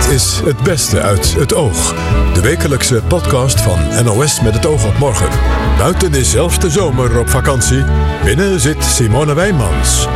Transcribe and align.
Dit 0.00 0.14
is 0.14 0.40
Het 0.44 0.62
Beste 0.62 1.00
uit 1.00 1.34
het 1.34 1.54
Oog. 1.54 1.94
De 2.34 2.40
wekelijkse 2.40 3.02
podcast 3.08 3.60
van 3.60 4.04
NOS 4.04 4.40
met 4.40 4.54
het 4.54 4.66
oog 4.66 4.86
op 4.86 4.98
morgen. 4.98 5.28
Buiten 5.78 6.14
is 6.14 6.30
zelfs 6.30 6.58
de 6.58 6.70
zomer 6.70 7.18
op 7.18 7.28
vakantie. 7.28 7.84
Binnen 8.24 8.60
zit 8.60 8.84
Simone 8.84 9.34
Wijmans. 9.34 10.06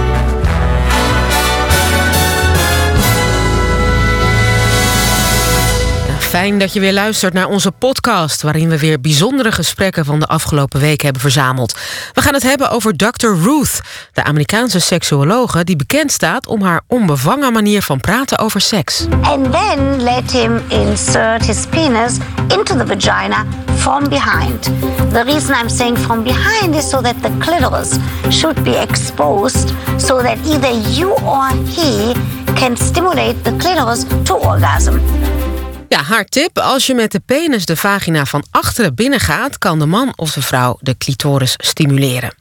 Fijn 6.31 6.59
dat 6.59 6.73
je 6.73 6.81
weer 6.81 6.93
luistert 6.93 7.33
naar 7.33 7.49
onze 7.49 7.73
podcast, 7.73 8.43
waarin 8.43 8.69
we 8.69 8.79
weer 8.79 9.01
bijzondere 9.01 9.53
gesprekken 9.53 10.05
van 10.05 10.21
de 10.21 10.27
afgelopen 10.27 10.81
week 10.81 11.01
hebben 11.03 11.21
verzameld. 11.21 11.79
We 12.13 12.21
gaan 12.21 12.35
het 12.35 12.43
hebben 12.43 12.71
over 12.71 12.97
Dr. 12.97 13.27
Ruth, 13.27 13.81
de 14.13 14.25
Amerikaanse 14.25 14.81
seksuologe 14.81 15.65
die 15.65 15.77
bekend 15.77 16.13
staat 16.13 16.47
om 16.47 16.63
haar 16.63 16.81
onbevangen 16.87 17.53
manier 17.53 17.83
van 17.83 18.01
praten 18.01 18.39
over 18.39 18.61
seks. 18.61 19.07
And 19.23 19.53
then 19.53 20.03
let 20.03 20.33
him 20.33 20.61
insert 20.69 21.47
his 21.47 21.67
penis 21.67 22.17
into 22.49 22.77
the 22.77 22.87
vagina 22.87 23.45
from 23.77 24.09
behind. 24.09 24.63
The 25.13 25.23
reason 25.25 25.57
I'm 25.63 25.69
saying 25.69 25.99
from 25.99 26.23
behind 26.23 26.75
is 26.75 26.89
so 26.89 27.01
that 27.01 27.23
the 27.23 27.31
clitoris 27.39 27.97
should 28.29 28.63
be 28.63 28.81
exposed 28.81 29.73
so 29.97 30.23
that 30.23 30.37
either 30.45 30.91
you 30.91 31.11
or 31.25 31.49
he 31.67 32.15
can 32.55 32.77
stimulate 32.77 33.43
the 33.43 33.53
clitoris 33.57 34.05
to 34.25 34.35
orgasm. 34.35 35.01
Ja, 35.93 36.03
haar 36.03 36.25
tip: 36.25 36.59
als 36.59 36.87
je 36.87 36.95
met 36.95 37.13
de 37.13 37.21
penis 37.21 37.65
de 37.65 37.77
vagina 37.77 38.25
van 38.25 38.45
achteren 38.51 38.95
binnengaat, 38.95 39.59
kan 39.59 39.79
de 39.79 39.87
man 39.87 40.13
of 40.17 40.33
de 40.33 40.43
vrouw 40.43 40.79
de 40.81 40.97
clitoris 40.97 41.55
stimuleren. 41.57 42.35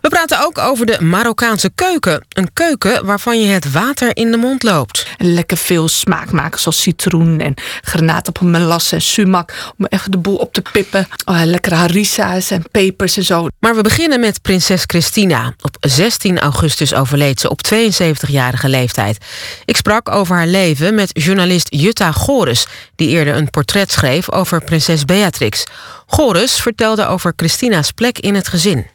We 0.00 0.08
praten 0.08 0.44
ook 0.44 0.58
over 0.58 0.86
de 0.86 1.00
Marokkaanse 1.00 1.70
keuken. 1.74 2.26
Een 2.28 2.52
keuken 2.52 3.04
waarvan 3.06 3.40
je 3.40 3.46
het 3.46 3.72
water 3.72 4.16
in 4.16 4.30
de 4.30 4.36
mond 4.36 4.62
loopt. 4.62 5.06
Lekker 5.18 5.56
veel 5.56 5.88
smaak 5.88 6.30
maken, 6.32 6.60
zoals 6.60 6.80
citroen 6.80 7.40
en 7.40 7.54
granaatappelmelasse 7.80 8.94
en 8.94 9.02
sumac. 9.02 9.52
Om 9.78 9.86
even 9.88 10.10
de 10.10 10.18
boel 10.18 10.36
op 10.36 10.52
te 10.52 10.62
pippen. 10.72 11.08
Oh, 11.24 11.40
lekkere 11.44 11.74
harisa's 11.74 12.50
en 12.50 12.64
pepers 12.70 13.16
en 13.16 13.24
zo. 13.24 13.48
Maar 13.58 13.76
we 13.76 13.82
beginnen 13.82 14.20
met 14.20 14.42
prinses 14.42 14.82
Christina. 14.86 15.54
Op 15.62 15.76
16 15.80 16.38
augustus 16.38 16.94
overleed 16.94 17.40
ze 17.40 17.50
op 17.50 17.60
72-jarige 17.74 18.68
leeftijd. 18.68 19.18
Ik 19.64 19.76
sprak 19.76 20.10
over 20.10 20.36
haar 20.36 20.46
leven 20.46 20.94
met 20.94 21.10
journalist 21.12 21.66
Jutta 21.70 22.12
Gores... 22.12 22.66
die 22.94 23.08
eerder 23.08 23.34
een 23.36 23.50
portret 23.50 23.92
schreef 23.92 24.30
over 24.30 24.64
prinses 24.64 25.04
Beatrix. 25.04 25.64
Gores 26.06 26.60
vertelde 26.60 27.06
over 27.06 27.32
Christina's 27.36 27.90
plek 27.90 28.18
in 28.18 28.34
het 28.34 28.48
gezin. 28.48 28.86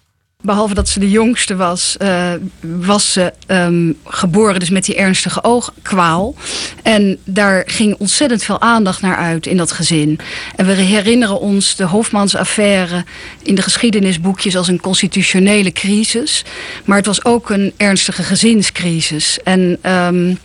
Behalve 0.42 0.74
dat 0.74 0.90
ze 0.90 1.00
de 1.00 1.10
jongste 1.10 1.56
was, 1.56 1.96
uh, 2.02 2.32
was 2.60 3.14
ze 3.14 3.34
um, 3.48 3.98
geboren 4.06 4.60
dus 4.60 4.70
met 4.70 4.86
die 4.86 4.96
ernstige 4.96 5.44
oogkwaal. 5.44 6.36
En 6.84 7.18
daar 7.24 7.64
ging 7.66 7.96
ontzettend 7.98 8.44
veel 8.44 8.62
aandacht 8.62 9.02
naar 9.02 9.16
uit 9.16 9.46
in 9.46 9.58
dat 9.58 9.72
gezin. 9.72 10.20
En 10.56 10.66
we 10.66 10.74
herinneren 10.74 11.40
ons 11.40 11.76
de 11.76 11.86
Hofmansaffaire 11.86 13.06
in 13.44 13.56
de 13.56 13.62
geschiedenisboekjes 13.62 14.56
als 14.56 14.68
een 14.68 14.82
constitutionele 14.82 15.72
crisis. 15.72 16.44
Maar 16.86 16.98
het 16.98 17.06
was 17.06 17.26
ook 17.26 17.50
een 17.50 17.74
ernstige 17.78 18.24
gezinscrisis. 18.24 19.40
En 19.44 19.92
um, 19.92 20.38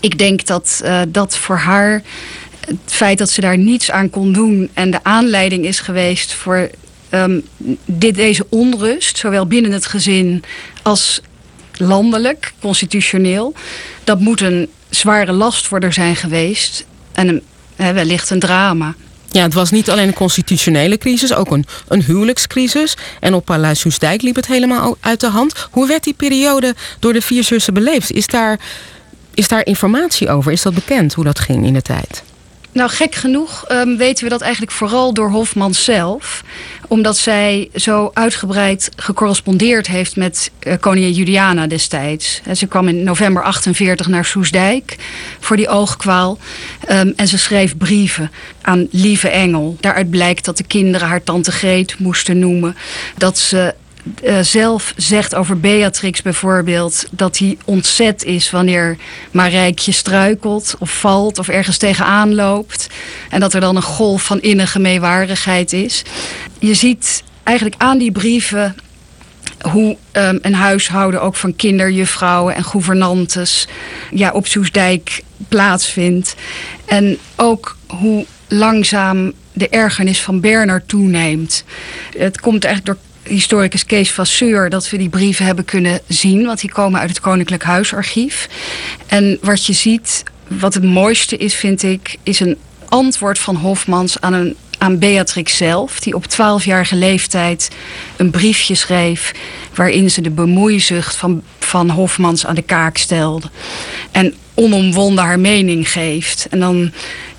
ik 0.00 0.18
denk 0.18 0.46
dat 0.46 0.80
uh, 0.84 1.00
dat 1.08 1.36
voor 1.36 1.56
haar 1.56 2.02
het 2.66 2.78
feit 2.84 3.18
dat 3.18 3.30
ze 3.30 3.40
daar 3.40 3.58
niets 3.58 3.90
aan 3.90 4.10
kon 4.10 4.32
doen 4.32 4.70
en 4.74 4.90
de 4.90 4.98
aanleiding 5.02 5.64
is 5.64 5.80
geweest 5.80 6.32
voor 6.32 6.70
um, 7.10 7.44
dit, 7.84 8.14
deze 8.14 8.46
onrust, 8.48 9.18
zowel 9.18 9.46
binnen 9.46 9.72
het 9.72 9.86
gezin 9.86 10.42
als 10.82 11.20
landelijk, 11.72 12.52
constitutioneel, 12.60 13.54
dat 14.04 14.20
moet 14.20 14.40
een 14.40 14.68
zware 14.90 15.32
last 15.32 15.72
er 15.72 15.92
zijn 15.92 16.16
geweest. 16.16 16.86
En 17.12 17.28
een, 17.28 17.94
wellicht 17.94 18.30
een 18.30 18.40
drama. 18.40 18.94
Ja, 19.30 19.42
het 19.42 19.54
was 19.54 19.70
niet 19.70 19.90
alleen 19.90 20.08
een 20.08 20.14
constitutionele 20.14 20.98
crisis, 20.98 21.34
ook 21.34 21.50
een, 21.50 21.66
een 21.88 22.02
huwelijkscrisis. 22.02 22.96
En 23.20 23.34
op 23.34 23.44
Paleis 23.44 23.80
Soesdijk 23.80 24.22
liep 24.22 24.36
het 24.36 24.46
helemaal 24.46 24.96
uit 25.00 25.20
de 25.20 25.28
hand. 25.28 25.68
Hoe 25.70 25.86
werd 25.86 26.04
die 26.04 26.14
periode 26.14 26.74
door 26.98 27.12
de 27.12 27.20
vier 27.20 27.44
zussen 27.44 27.74
beleefd? 27.74 28.10
Is 28.10 28.26
daar, 28.26 28.60
is 29.34 29.48
daar 29.48 29.66
informatie 29.66 30.28
over? 30.28 30.52
Is 30.52 30.62
dat 30.62 30.74
bekend 30.74 31.14
hoe 31.14 31.24
dat 31.24 31.38
ging 31.38 31.66
in 31.66 31.72
de 31.72 31.82
tijd? 31.82 32.22
Nou, 32.76 32.90
gek 32.90 33.14
genoeg 33.14 33.64
um, 33.70 33.96
weten 33.96 34.24
we 34.24 34.30
dat 34.30 34.40
eigenlijk 34.40 34.72
vooral 34.72 35.14
door 35.14 35.30
Hofman 35.30 35.74
zelf. 35.74 36.42
Omdat 36.88 37.16
zij 37.16 37.68
zo 37.74 38.10
uitgebreid 38.14 38.90
gecorrespondeerd 38.96 39.86
heeft 39.86 40.16
met 40.16 40.50
uh, 40.66 40.74
koningin 40.80 41.12
Juliana 41.12 41.66
destijds. 41.66 42.40
En 42.44 42.56
ze 42.56 42.66
kwam 42.66 42.88
in 42.88 43.04
november 43.04 43.42
48 43.42 44.08
naar 44.08 44.24
Soesdijk 44.24 44.96
voor 45.40 45.56
die 45.56 45.68
oogkwaal. 45.68 46.38
Um, 46.90 47.12
en 47.16 47.28
ze 47.28 47.38
schreef 47.38 47.76
brieven 47.76 48.30
aan 48.62 48.88
Lieve 48.90 49.28
Engel. 49.28 49.76
Daaruit 49.80 50.10
blijkt 50.10 50.44
dat 50.44 50.56
de 50.56 50.64
kinderen 50.64 51.08
haar 51.08 51.22
tante 51.22 51.52
Greet 51.52 51.98
moesten 51.98 52.38
noemen. 52.38 52.76
Dat 53.16 53.38
ze 53.38 53.74
uh, 54.24 54.38
zelf 54.40 54.92
zegt 54.96 55.34
over 55.34 55.60
Beatrix 55.60 56.22
bijvoorbeeld... 56.22 57.06
dat 57.10 57.38
hij 57.38 57.58
ontzet 57.64 58.24
is 58.24 58.50
wanneer 58.50 58.96
Marijkje 59.30 59.92
struikelt 59.92 60.74
of 60.78 60.98
valt... 60.98 61.38
of 61.38 61.48
ergens 61.48 61.76
tegenaan 61.76 62.34
loopt. 62.34 62.86
En 63.30 63.40
dat 63.40 63.54
er 63.54 63.60
dan 63.60 63.76
een 63.76 63.82
golf 63.82 64.22
van 64.22 64.40
innige 64.40 64.78
meewarigheid 64.78 65.72
is. 65.72 66.02
Je 66.58 66.74
ziet 66.74 67.22
eigenlijk 67.42 67.82
aan 67.82 67.98
die 67.98 68.12
brieven 68.12 68.76
hoe 69.60 69.96
um, 70.12 70.38
een 70.42 70.54
huishouden 70.54 71.22
ook 71.22 71.36
van 71.36 71.56
kinderjuffrouwen 71.56 72.54
en 72.54 72.64
gouvernantes... 72.64 73.68
Ja, 74.10 74.32
op 74.32 74.46
Soesdijk 74.46 75.22
plaatsvindt. 75.48 76.34
En 76.84 77.18
ook 77.36 77.76
hoe 77.86 78.26
langzaam 78.48 79.32
de 79.52 79.68
ergernis 79.68 80.20
van 80.20 80.40
Bernard 80.40 80.88
toeneemt. 80.88 81.64
Het 82.16 82.40
komt 82.40 82.64
eigenlijk 82.64 82.98
door 82.98 83.05
historicus 83.28 83.86
Kees 83.86 84.12
Vasseur 84.12 84.70
dat 84.70 84.90
we 84.90 84.96
die 84.96 85.08
brieven 85.08 85.44
hebben 85.44 85.64
kunnen 85.64 86.00
zien. 86.06 86.46
Want 86.46 86.60
die 86.60 86.70
komen 86.70 87.00
uit 87.00 87.08
het 87.08 87.20
Koninklijk 87.20 87.62
Huisarchief. 87.62 88.48
En 89.06 89.38
wat 89.40 89.66
je 89.66 89.72
ziet, 89.72 90.22
wat 90.46 90.74
het 90.74 90.84
mooiste 90.84 91.36
is, 91.36 91.54
vind 91.54 91.82
ik, 91.82 92.16
is 92.22 92.40
een 92.40 92.56
antwoord 92.88 93.38
van 93.38 93.56
Hofmans 93.56 94.20
aan, 94.20 94.32
een, 94.32 94.56
aan 94.78 94.98
Beatrix 94.98 95.56
zelf. 95.56 96.00
Die 96.00 96.14
op 96.14 96.24
12-jarige 96.24 96.96
leeftijd 96.96 97.70
een 98.16 98.30
briefje 98.30 98.74
schreef. 98.74 99.32
waarin 99.74 100.10
ze 100.10 100.20
de 100.20 100.30
bemoeizucht 100.30 101.16
van, 101.16 101.42
van 101.58 101.90
Hofmans 101.90 102.46
aan 102.46 102.54
de 102.54 102.62
kaak 102.62 102.96
stelde. 102.96 103.50
En 104.10 104.34
onomwonden 104.54 105.24
haar 105.24 105.40
mening 105.40 105.90
geeft. 105.90 106.46
En 106.50 106.60
dan 106.60 106.92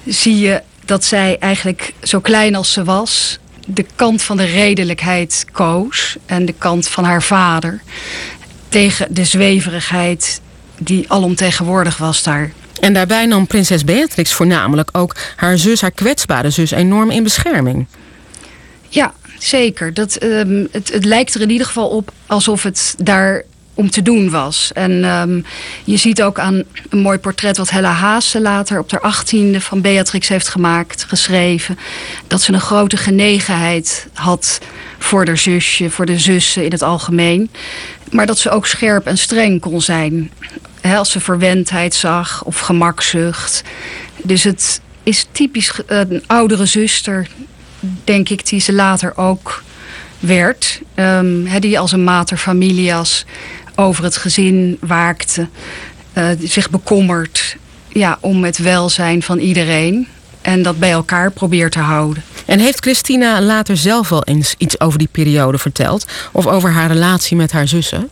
zie 0.05 0.39
je 0.39 0.61
dat 0.85 1.05
zij 1.05 1.37
eigenlijk 1.39 1.93
zo 2.03 2.19
klein 2.19 2.55
als 2.55 2.73
ze 2.73 2.83
was 2.83 3.39
de 3.69 3.85
kant 3.95 4.21
van 4.21 4.37
de 4.37 4.45
redelijkheid 4.45 5.45
koos 5.51 6.17
en 6.25 6.45
de 6.45 6.53
kant 6.57 6.87
van 6.87 7.03
haar 7.03 7.23
vader 7.23 7.81
tegen 8.69 9.13
de 9.13 9.25
zweverigheid 9.25 10.41
die 10.77 11.05
alomtegenwoordig 11.11 11.97
was 11.97 12.23
daar. 12.23 12.51
En 12.79 12.93
daarbij 12.93 13.25
nam 13.25 13.47
prinses 13.47 13.83
Beatrix 13.83 14.33
voornamelijk 14.33 14.89
ook 14.91 15.15
haar 15.35 15.57
zus, 15.57 15.81
haar 15.81 15.91
kwetsbare 15.91 16.49
zus, 16.49 16.71
enorm 16.71 17.11
in 17.11 17.23
bescherming. 17.23 17.87
Ja, 18.89 19.13
zeker. 19.39 19.93
Dat, 19.93 20.23
um, 20.23 20.67
het, 20.71 20.93
het 20.93 21.05
lijkt 21.05 21.35
er 21.35 21.41
in 21.41 21.49
ieder 21.49 21.67
geval 21.67 21.89
op 21.89 22.11
alsof 22.25 22.63
het 22.63 22.95
daar 22.97 23.43
om 23.77 23.89
te 23.89 24.01
doen 24.01 24.29
was. 24.29 24.71
En 24.73 25.03
um, 25.03 25.45
je 25.83 25.97
ziet 25.97 26.21
ook 26.21 26.39
aan 26.39 26.63
een 26.89 26.99
mooi 26.99 27.17
portret 27.17 27.57
wat 27.57 27.69
Hella 27.69 27.91
Haase 27.91 28.41
later 28.41 28.79
op 28.79 28.89
de 28.89 28.99
achttiende 28.99 29.61
van 29.61 29.81
Beatrix 29.81 30.27
heeft 30.27 30.47
gemaakt, 30.47 31.03
geschreven. 31.07 31.77
Dat 32.27 32.41
ze 32.41 32.53
een 32.53 32.61
grote 32.61 32.97
genegenheid 32.97 34.07
had 34.13 34.59
voor 34.97 35.25
haar 35.25 35.37
zusje, 35.37 35.89
voor 35.89 36.05
de 36.05 36.19
zussen 36.19 36.65
in 36.65 36.71
het 36.71 36.81
algemeen. 36.81 37.49
Maar 38.11 38.25
dat 38.25 38.39
ze 38.39 38.49
ook 38.49 38.67
scherp 38.67 39.05
en 39.05 39.17
streng 39.17 39.61
kon 39.61 39.81
zijn. 39.81 40.31
Als 40.81 41.11
ze 41.11 41.19
verwendheid 41.19 41.95
zag 41.95 42.43
of 42.43 42.59
gemakzucht. 42.59 43.63
Dus 44.23 44.43
het 44.43 44.81
is 45.03 45.27
typisch 45.31 45.71
een 45.85 46.23
oudere 46.27 46.65
zuster, 46.65 47.27
denk 48.03 48.29
ik, 48.29 48.49
die 48.49 48.59
ze 48.59 48.73
later 48.73 49.17
ook 49.17 49.63
werd. 50.19 50.81
He, 50.95 51.59
die 51.59 51.79
als 51.79 51.91
een 51.91 52.03
mater 52.03 52.37
familias 52.37 53.25
over 53.77 54.03
het 54.03 54.17
gezin 54.17 54.77
waakte. 54.81 55.47
Uh, 56.17 56.29
zich 56.39 56.69
bekommert 56.69 57.57
ja, 57.87 58.17
om 58.21 58.43
het 58.43 58.57
welzijn 58.57 59.23
van 59.23 59.37
iedereen. 59.37 60.07
En 60.41 60.61
dat 60.63 60.79
bij 60.79 60.91
elkaar 60.91 61.31
probeert 61.31 61.71
te 61.71 61.79
houden. 61.79 62.23
En 62.45 62.59
heeft 62.59 62.79
Christina 62.79 63.41
later 63.41 63.77
zelf 63.77 64.09
wel 64.09 64.23
eens 64.23 64.55
iets 64.57 64.79
over 64.79 64.99
die 64.99 65.09
periode 65.11 65.57
verteld? 65.57 66.05
Of 66.31 66.47
over 66.47 66.71
haar 66.71 66.87
relatie 66.87 67.37
met 67.37 67.51
haar 67.51 67.67
zussen? 67.67 68.09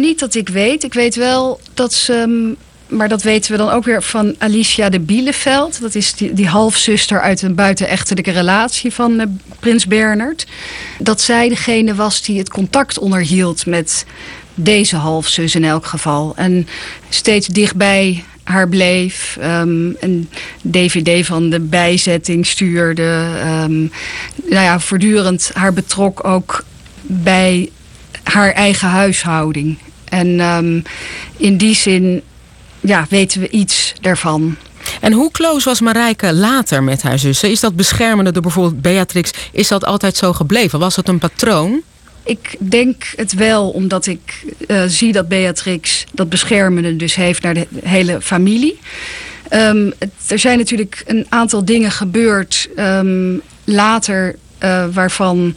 Niet 0.00 0.18
dat 0.18 0.34
ik 0.34 0.48
weet. 0.48 0.84
Ik 0.84 0.94
weet 0.94 1.14
wel 1.14 1.60
dat 1.74 1.92
ze 1.92 2.24
mm, 2.26 2.56
maar 2.88 3.08
dat 3.08 3.22
weten 3.22 3.52
we 3.52 3.58
dan 3.58 3.70
ook 3.70 3.84
weer 3.84 4.02
van 4.02 4.34
Alicia 4.38 4.88
de 4.88 5.00
Bieleveld. 5.00 5.80
Dat 5.80 5.94
is 5.94 6.14
die, 6.14 6.32
die 6.32 6.46
halfzuster 6.46 7.20
uit 7.20 7.42
een 7.42 7.54
buitenechtelijke 7.54 8.30
relatie 8.30 8.92
van 8.92 9.20
uh, 9.20 9.26
prins 9.60 9.86
Bernard. 9.86 10.46
Dat 10.98 11.20
zij 11.20 11.48
degene 11.48 11.94
was 11.94 12.22
die 12.22 12.38
het 12.38 12.50
contact 12.50 12.98
onderhield 12.98 13.66
met 13.66 14.06
deze 14.58 14.96
halfzus 14.96 15.54
in 15.54 15.64
elk 15.64 15.86
geval. 15.86 16.32
En 16.36 16.68
steeds 17.08 17.46
dichtbij 17.46 18.24
haar 18.42 18.68
bleef. 18.68 19.38
Um, 19.42 19.96
een 20.00 20.28
dvd 20.70 21.26
van 21.26 21.50
de 21.50 21.60
bijzetting 21.60 22.46
stuurde. 22.46 23.40
Um, 23.64 23.92
nou 24.44 24.64
ja, 24.64 24.80
voortdurend 24.80 25.50
haar 25.54 25.72
betrok 25.72 26.24
ook 26.24 26.64
bij 27.02 27.70
haar 28.22 28.52
eigen 28.52 28.88
huishouding. 28.88 29.78
En 30.04 30.40
um, 30.40 30.82
in 31.36 31.56
die 31.56 31.74
zin 31.74 32.22
ja, 32.80 33.06
weten 33.08 33.40
we 33.40 33.48
iets 33.48 33.92
daarvan. 34.00 34.56
En 35.00 35.12
hoe 35.12 35.30
close 35.30 35.68
was 35.68 35.80
Marijke 35.80 36.34
later 36.34 36.82
met 36.82 37.02
haar 37.02 37.18
zussen? 37.18 37.50
Is 37.50 37.60
dat 37.60 37.76
beschermende 37.76 38.32
door 38.32 38.42
bijvoorbeeld 38.42 38.82
Beatrix? 38.82 39.30
Is 39.52 39.68
dat 39.68 39.84
altijd 39.84 40.16
zo 40.16 40.32
gebleven? 40.32 40.78
Was 40.78 40.96
het 40.96 41.08
een 41.08 41.18
patroon? 41.18 41.82
Ik 42.28 42.56
denk 42.58 43.12
het 43.16 43.32
wel, 43.32 43.70
omdat 43.70 44.06
ik 44.06 44.44
uh, 44.66 44.82
zie 44.86 45.12
dat 45.12 45.28
Beatrix 45.28 46.04
dat 46.12 46.28
beschermende 46.28 46.96
dus 46.96 47.14
heeft 47.14 47.42
naar 47.42 47.54
de 47.54 47.66
hele 47.82 48.20
familie. 48.20 48.78
Het, 49.48 50.12
er 50.28 50.38
zijn 50.38 50.58
natuurlijk 50.58 51.02
een 51.06 51.26
aantal 51.28 51.64
dingen 51.64 51.90
gebeurd 51.90 52.68
um, 52.76 53.40
later 53.64 54.36
uh, 54.62 54.86
waarvan 54.92 55.56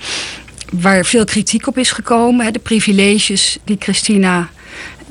waar 0.72 1.06
veel 1.06 1.26
kritiek 1.26 1.68
op 1.68 1.78
is 1.78 1.92
gekomen. 1.92 2.46
Hè, 2.46 2.52
de 2.52 2.60
privileges 2.60 3.58
die 3.64 3.78
Christina 3.80 4.50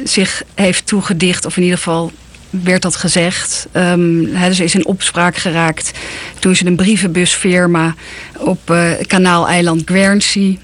zich 0.04 0.42
heeft 0.54 0.86
toegedicht, 0.86 1.44
of 1.44 1.56
in 1.56 1.62
ieder 1.62 1.78
geval 1.78 2.12
werd 2.50 2.82
dat 2.82 2.96
gezegd. 2.96 3.66
Um, 3.72 4.34
he, 4.34 4.54
ze 4.54 4.64
is 4.64 4.74
in 4.74 4.86
opspraak 4.86 5.36
geraakt 5.36 5.90
toen 6.38 6.56
ze 6.56 6.66
een 6.66 6.76
brievenbusfirma 6.76 7.94
op 8.36 8.70
uh, 8.70 8.90
kanaaleiland 9.06 9.82
Guernsey 9.84 10.58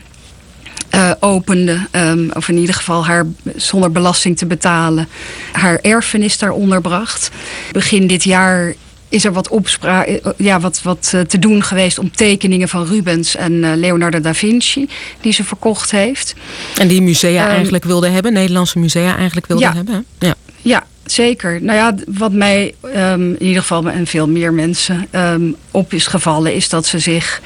uh, 0.97 1.11
opende. 1.21 1.87
Um, 1.93 2.31
of 2.33 2.49
in 2.49 2.57
ieder 2.57 2.75
geval 2.75 3.07
haar 3.07 3.27
zonder 3.57 3.93
belasting 3.93 4.39
te 4.39 4.47
betalen 4.47 5.09
haar 5.53 5.79
erfenis 5.83 6.39
daaronder 6.39 6.81
bracht. 6.81 7.31
Begin 7.73 8.07
dit 8.07 8.25
jaar 8.25 8.75
is 9.09 9.25
er 9.25 9.33
wat, 9.33 9.49
opspraak, 9.49 10.07
eh, 10.07 10.33
ja, 10.37 10.61
wat, 10.61 10.81
wat 10.83 11.15
te 11.27 11.39
doen 11.39 11.63
geweest 11.63 11.99
om 11.99 12.11
tekeningen 12.11 12.69
van 12.69 12.87
Rubens 12.87 13.37
en 13.37 13.77
Leonardo 13.77 14.21
da 14.21 14.35
Vinci, 14.35 14.89
die 15.21 15.33
ze 15.33 15.45
verkocht 15.45 15.91
heeft. 15.91 16.35
En 16.79 16.89
die 16.89 17.03
musea 17.03 17.45
um, 17.45 17.51
eigenlijk 17.51 17.85
wilde 17.85 18.09
hebben, 18.09 18.33
Nederlandse 18.33 18.79
musea 18.79 19.17
eigenlijk 19.17 19.47
wilde 19.47 19.63
ja, 19.63 19.75
hebben. 19.75 20.07
Ja. 20.19 20.35
ja, 20.63 20.87
zeker. 21.05 21.63
Nou 21.63 21.79
ja, 21.79 21.95
wat 22.19 22.33
mij 22.33 22.75
um, 22.97 23.31
in 23.39 23.43
ieder 23.43 23.63
geval 23.63 23.91
en 23.91 24.07
veel 24.07 24.29
meer 24.29 24.53
mensen 24.53 25.09
um, 25.13 25.57
op 25.71 25.93
is 25.93 26.07
gevallen, 26.07 26.55
is 26.55 26.69
dat 26.69 26.87
ze 26.87 26.99
zich 26.99 27.41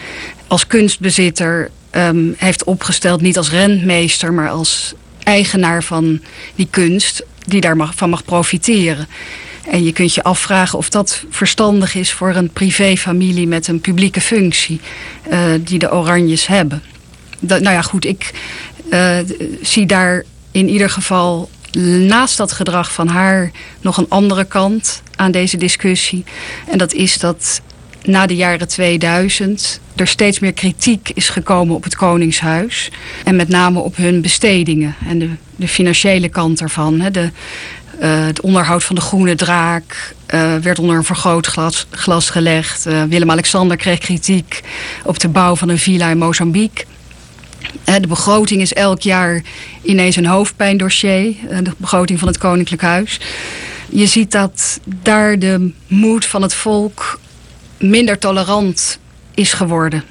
als 0.47 0.67
kunstbezitter 0.67 1.71
um, 1.93 2.35
heeft 2.37 2.65
opgesteld, 2.65 3.21
niet 3.21 3.37
als 3.37 3.51
rentmeester, 3.51 4.33
maar 4.33 4.51
als 4.51 4.95
eigenaar 5.23 5.83
van 5.83 6.21
die 6.55 6.69
kunst, 6.71 7.23
die 7.47 7.61
daar 7.61 7.77
mag, 7.77 7.95
van 7.95 8.11
mag 8.11 8.25
profiteren. 8.25 9.09
En 9.71 9.85
je 9.85 9.93
kunt 9.93 10.15
je 10.15 10.23
afvragen 10.23 10.79
of 10.79 10.89
dat 10.89 11.25
verstandig 11.31 11.95
is 11.95 12.13
voor 12.13 12.35
een 12.35 12.51
privéfamilie 12.51 13.47
met 13.47 13.69
een 13.69 13.81
publieke 13.81 14.21
functie, 14.21 14.81
uh, 15.31 15.41
die 15.61 15.79
de 15.79 15.93
Oranjes 15.93 16.47
hebben. 16.47 16.83
Dat, 17.39 17.61
nou 17.61 17.75
ja, 17.75 17.83
goed, 17.83 18.05
ik 18.05 18.31
uh, 18.91 19.19
zie 19.63 19.87
daar 19.87 20.25
in 20.51 20.69
ieder 20.69 20.91
geval 20.91 21.51
naast 22.07 22.37
dat 22.37 22.53
gedrag 22.53 22.93
van 22.93 23.09
haar 23.09 23.51
nog 23.81 23.97
een 23.97 24.09
andere 24.09 24.45
kant 24.45 25.03
aan 25.17 25.31
deze 25.31 25.57
discussie. 25.57 26.25
En 26.69 26.79
dat 26.79 26.93
is 26.93 27.19
dat 27.19 27.61
na 28.05 28.27
de 28.27 28.37
jaren 28.37 28.69
2000 28.69 29.81
er 29.97 30.07
steeds 30.07 30.39
meer 30.39 30.53
kritiek 30.53 31.11
is 31.15 31.29
gekomen 31.29 31.75
op 31.75 31.85
het 31.85 31.97
Koningshuis. 31.97 32.91
En 33.25 33.37
met 33.37 33.49
name 33.49 33.79
op 33.79 33.97
hun 33.97 34.21
bestedingen 34.21 34.95
en 35.07 35.19
de, 35.19 35.29
de 35.57 35.69
financiële 35.69 36.29
kant 36.29 36.61
ervan. 36.61 37.01
Hè. 37.01 37.11
De, 37.11 37.31
uh, 38.01 38.25
het 38.27 38.41
onderhoud 38.41 38.85
van 38.85 38.95
de 38.95 39.01
Groene 39.01 39.35
Draak 39.35 40.15
uh, 40.35 40.57
werd 40.57 40.79
onder 40.79 40.97
een 40.97 41.05
vergrootglas 41.05 41.87
glas 41.91 42.31
gelegd. 42.31 42.87
Uh, 42.87 43.03
Willem-Alexander 43.03 43.77
kreeg 43.77 43.99
kritiek 43.99 44.61
op 45.05 45.19
de 45.19 45.29
bouw 45.29 45.57
van 45.57 45.69
een 45.69 45.79
villa 45.79 46.11
in 46.11 46.19
Mozambique. 46.19 46.85
De 47.85 48.07
begroting 48.07 48.61
is 48.61 48.73
elk 48.73 49.01
jaar 49.01 49.43
ineens 49.83 50.17
een 50.17 50.27
hoofdpijndossier. 50.27 51.35
De 51.63 51.73
begroting 51.77 52.19
van 52.19 52.29
het 52.29 52.39
Koninklijk 52.39 52.83
Huis. 52.83 53.21
Je 53.89 54.07
ziet 54.07 54.33
dat 54.33 54.81
daar 54.85 55.39
de 55.39 55.73
moed 55.87 56.27
van 56.27 56.43
het 56.43 56.55
volk 56.55 57.19
minder 57.81 58.19
tolerant 58.19 58.99
is 59.35 59.53
geworden. 59.53 60.05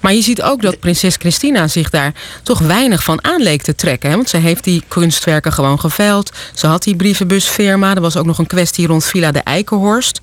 Maar 0.00 0.14
je 0.14 0.22
ziet 0.22 0.42
ook 0.42 0.62
dat 0.62 0.78
prinses 0.78 1.16
Christina 1.18 1.68
zich 1.68 1.90
daar 1.90 2.12
toch 2.42 2.58
weinig 2.58 3.04
van 3.04 3.24
aan 3.24 3.42
leek 3.42 3.62
te 3.62 3.74
trekken. 3.74 4.10
Hè? 4.10 4.16
Want 4.16 4.28
ze 4.28 4.36
heeft 4.36 4.64
die 4.64 4.82
kunstwerken 4.88 5.52
gewoon 5.52 5.80
geveild. 5.80 6.32
Ze 6.54 6.66
had 6.66 6.82
die 6.82 6.96
brievenbusfirma. 6.96 7.94
Er 7.94 8.00
was 8.00 8.16
ook 8.16 8.26
nog 8.26 8.38
een 8.38 8.46
kwestie 8.46 8.86
rond 8.86 9.04
Villa 9.04 9.32
de 9.32 9.38
Eikenhorst 9.38 10.20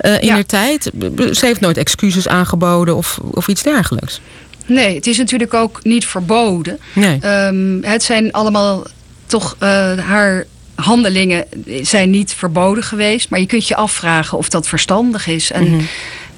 uh, 0.00 0.20
in 0.20 0.26
ja. 0.26 0.32
haar 0.32 0.46
tijd. 0.46 0.90
Ze 1.16 1.46
heeft 1.46 1.60
nooit 1.60 1.76
excuses 1.76 2.28
aangeboden 2.28 2.96
of, 2.96 3.18
of 3.30 3.48
iets 3.48 3.62
dergelijks. 3.62 4.20
Nee, 4.66 4.94
het 4.94 5.06
is 5.06 5.16
natuurlijk 5.18 5.54
ook 5.54 5.80
niet 5.82 6.06
verboden. 6.06 6.78
Nee. 6.92 7.26
Um, 7.26 7.82
het 7.82 8.02
zijn 8.02 8.32
allemaal 8.32 8.86
toch 9.26 9.56
uh, 9.60 9.68
haar 9.98 10.46
handelingen 10.74 11.44
zijn 11.82 12.10
niet 12.10 12.34
verboden 12.34 12.84
geweest. 12.84 13.30
Maar 13.30 13.40
je 13.40 13.46
kunt 13.46 13.68
je 13.68 13.76
afvragen 13.76 14.38
of 14.38 14.48
dat 14.48 14.68
verstandig 14.68 15.26
is. 15.26 15.50
En 15.50 15.64
mm 15.64 15.70
-hmm. 15.70 15.86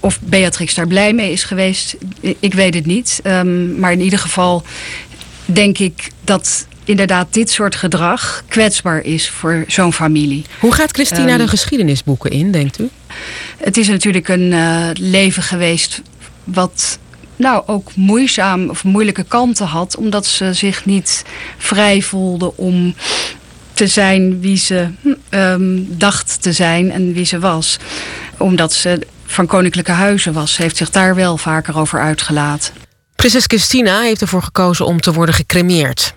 Of 0.06 0.20
Beatrix 0.20 0.74
daar 0.74 0.86
blij 0.86 1.12
mee 1.12 1.32
is 1.32 1.44
geweest, 1.44 1.96
ik 2.20 2.54
weet 2.54 2.74
het 2.74 2.86
niet. 2.86 3.20
Um, 3.24 3.78
maar 3.78 3.92
in 3.92 4.00
ieder 4.00 4.18
geval 4.18 4.62
denk 5.44 5.78
ik 5.78 6.10
dat 6.24 6.66
inderdaad 6.84 7.26
dit 7.30 7.50
soort 7.50 7.74
gedrag 7.74 8.44
kwetsbaar 8.48 9.00
is 9.04 9.28
voor 9.28 9.64
zo'n 9.66 9.92
familie. 9.92 10.44
Hoe 10.60 10.74
gaat 10.74 10.90
Christina 10.90 11.32
um, 11.32 11.38
de 11.38 11.48
geschiedenisboeken 11.48 12.30
in, 12.30 12.50
denkt 12.50 12.78
u? 12.78 12.88
Het 13.56 13.76
is 13.76 13.88
natuurlijk 13.88 14.28
een 14.28 14.52
uh, 14.52 14.88
leven 14.92 15.42
geweest 15.42 16.02
wat 16.44 16.98
nou 17.36 17.62
ook 17.66 17.94
moeizaam 17.94 18.68
of 18.68 18.84
moeilijke 18.84 19.24
kanten 19.24 19.66
had, 19.66 19.96
omdat 19.96 20.26
ze 20.26 20.52
zich 20.52 20.84
niet 20.84 21.24
vrij 21.56 22.02
voelde 22.02 22.56
om 22.56 22.94
te 23.72 23.86
zijn 23.86 24.40
wie 24.40 24.56
ze 24.56 24.88
um, 25.30 25.86
dacht 25.98 26.42
te 26.42 26.52
zijn 26.52 26.90
en 26.90 27.12
wie 27.12 27.24
ze 27.24 27.38
was. 27.38 27.78
Omdat 28.36 28.72
ze 28.72 29.06
van 29.26 29.46
koninklijke 29.46 29.92
huizen 29.92 30.32
was. 30.32 30.56
Heeft 30.56 30.76
zich 30.76 30.90
daar 30.90 31.14
wel 31.14 31.36
vaker 31.36 31.78
over 31.78 32.00
uitgelaten. 32.00 32.74
Prinses 33.16 33.44
Christina 33.44 34.00
heeft 34.00 34.20
ervoor 34.20 34.42
gekozen 34.42 34.86
om 34.86 35.00
te 35.00 35.12
worden 35.12 35.34
gecremeerd. 35.34 36.14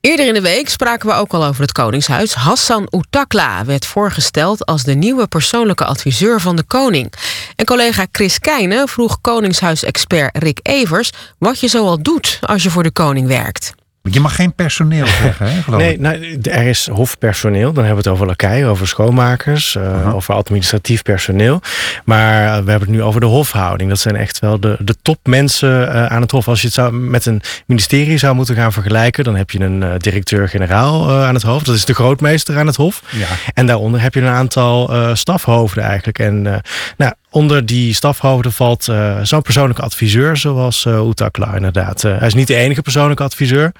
Eerder 0.00 0.26
in 0.26 0.34
de 0.34 0.40
week 0.40 0.68
spraken 0.68 1.08
we 1.08 1.14
ook 1.14 1.32
al 1.32 1.44
over 1.44 1.62
het 1.62 1.72
Koningshuis. 1.72 2.34
Hassan 2.34 2.88
Outakla 2.90 3.64
werd 3.64 3.86
voorgesteld 3.86 4.66
als 4.66 4.82
de 4.82 4.94
nieuwe 4.94 5.26
persoonlijke 5.26 5.84
adviseur 5.84 6.40
van 6.40 6.56
de 6.56 6.62
koning. 6.62 7.12
En 7.56 7.64
collega 7.64 8.06
Chris 8.12 8.38
Keijnen 8.38 8.88
vroeg 8.88 9.20
Koningshuisexpert 9.20 10.38
Rick 10.38 10.58
Evers 10.62 11.10
wat 11.38 11.60
je 11.60 11.68
zoal 11.68 12.02
doet 12.02 12.38
als 12.40 12.62
je 12.62 12.70
voor 12.70 12.82
de 12.82 12.90
koning 12.90 13.26
werkt. 13.26 13.74
Je 14.10 14.20
mag 14.20 14.34
geen 14.34 14.54
personeel 14.54 15.06
zeggen, 15.22 15.50
hè, 15.50 15.62
geloof 15.62 15.80
nee, 15.80 15.92
ik. 15.92 16.00
Nou, 16.00 16.38
er 16.42 16.66
is 16.66 16.88
hofpersoneel. 16.92 17.72
Dan 17.72 17.84
hebben 17.84 18.02
we 18.02 18.08
het 18.08 18.18
over 18.18 18.26
lakai, 18.26 18.66
over 18.66 18.88
schoonmakers, 18.88 19.74
uh, 19.74 19.82
uh 19.82 20.02
-huh. 20.02 20.14
over 20.14 20.34
administratief 20.34 21.02
personeel. 21.02 21.60
Maar 22.04 22.42
uh, 22.42 22.64
we 22.64 22.70
hebben 22.70 22.88
het 22.88 22.96
nu 22.96 23.02
over 23.02 23.20
de 23.20 23.26
hofhouding. 23.26 23.88
Dat 23.88 23.98
zijn 23.98 24.16
echt 24.16 24.38
wel 24.38 24.60
de, 24.60 24.76
de 24.80 24.94
topmensen 25.02 25.82
uh, 25.82 26.06
aan 26.06 26.20
het 26.20 26.30
hof. 26.30 26.48
Als 26.48 26.60
je 26.60 26.66
het 26.66 26.74
zou, 26.74 26.92
met 26.92 27.26
een 27.26 27.42
ministerie 27.66 28.18
zou 28.18 28.34
moeten 28.34 28.54
gaan 28.54 28.72
vergelijken, 28.72 29.24
dan 29.24 29.36
heb 29.36 29.50
je 29.50 29.60
een 29.60 29.98
directeur-generaal 29.98 31.10
aan 31.12 31.34
het 31.34 31.42
hoofd. 31.42 31.66
Dat 31.66 31.74
is 31.74 31.84
de 31.84 31.94
grootmeester 31.94 32.58
aan 32.58 32.66
het 32.66 32.76
hof. 32.76 33.02
Ja. 33.10 33.26
En 33.54 33.66
daaronder 33.66 34.00
heb 34.00 34.14
je 34.14 34.20
een 34.20 34.26
aantal 34.26 34.90
stafhoofden 35.16 35.84
eigenlijk. 35.84 36.18
En 36.18 36.62
nou, 36.96 37.12
onder 37.34 37.66
die 37.66 37.94
stafhoofden 37.94 38.52
valt 38.52 38.88
uh, 38.90 39.18
zo'n 39.22 39.42
persoonlijke 39.42 39.82
adviseur 39.82 40.36
zoals 40.36 40.84
uh, 40.84 40.94
Outakla 40.94 41.54
inderdaad. 41.54 42.04
Uh, 42.04 42.18
hij 42.18 42.26
is 42.26 42.34
niet 42.34 42.46
de 42.46 42.54
enige 42.54 42.82
persoonlijke 42.82 43.22
adviseur. 43.22 43.72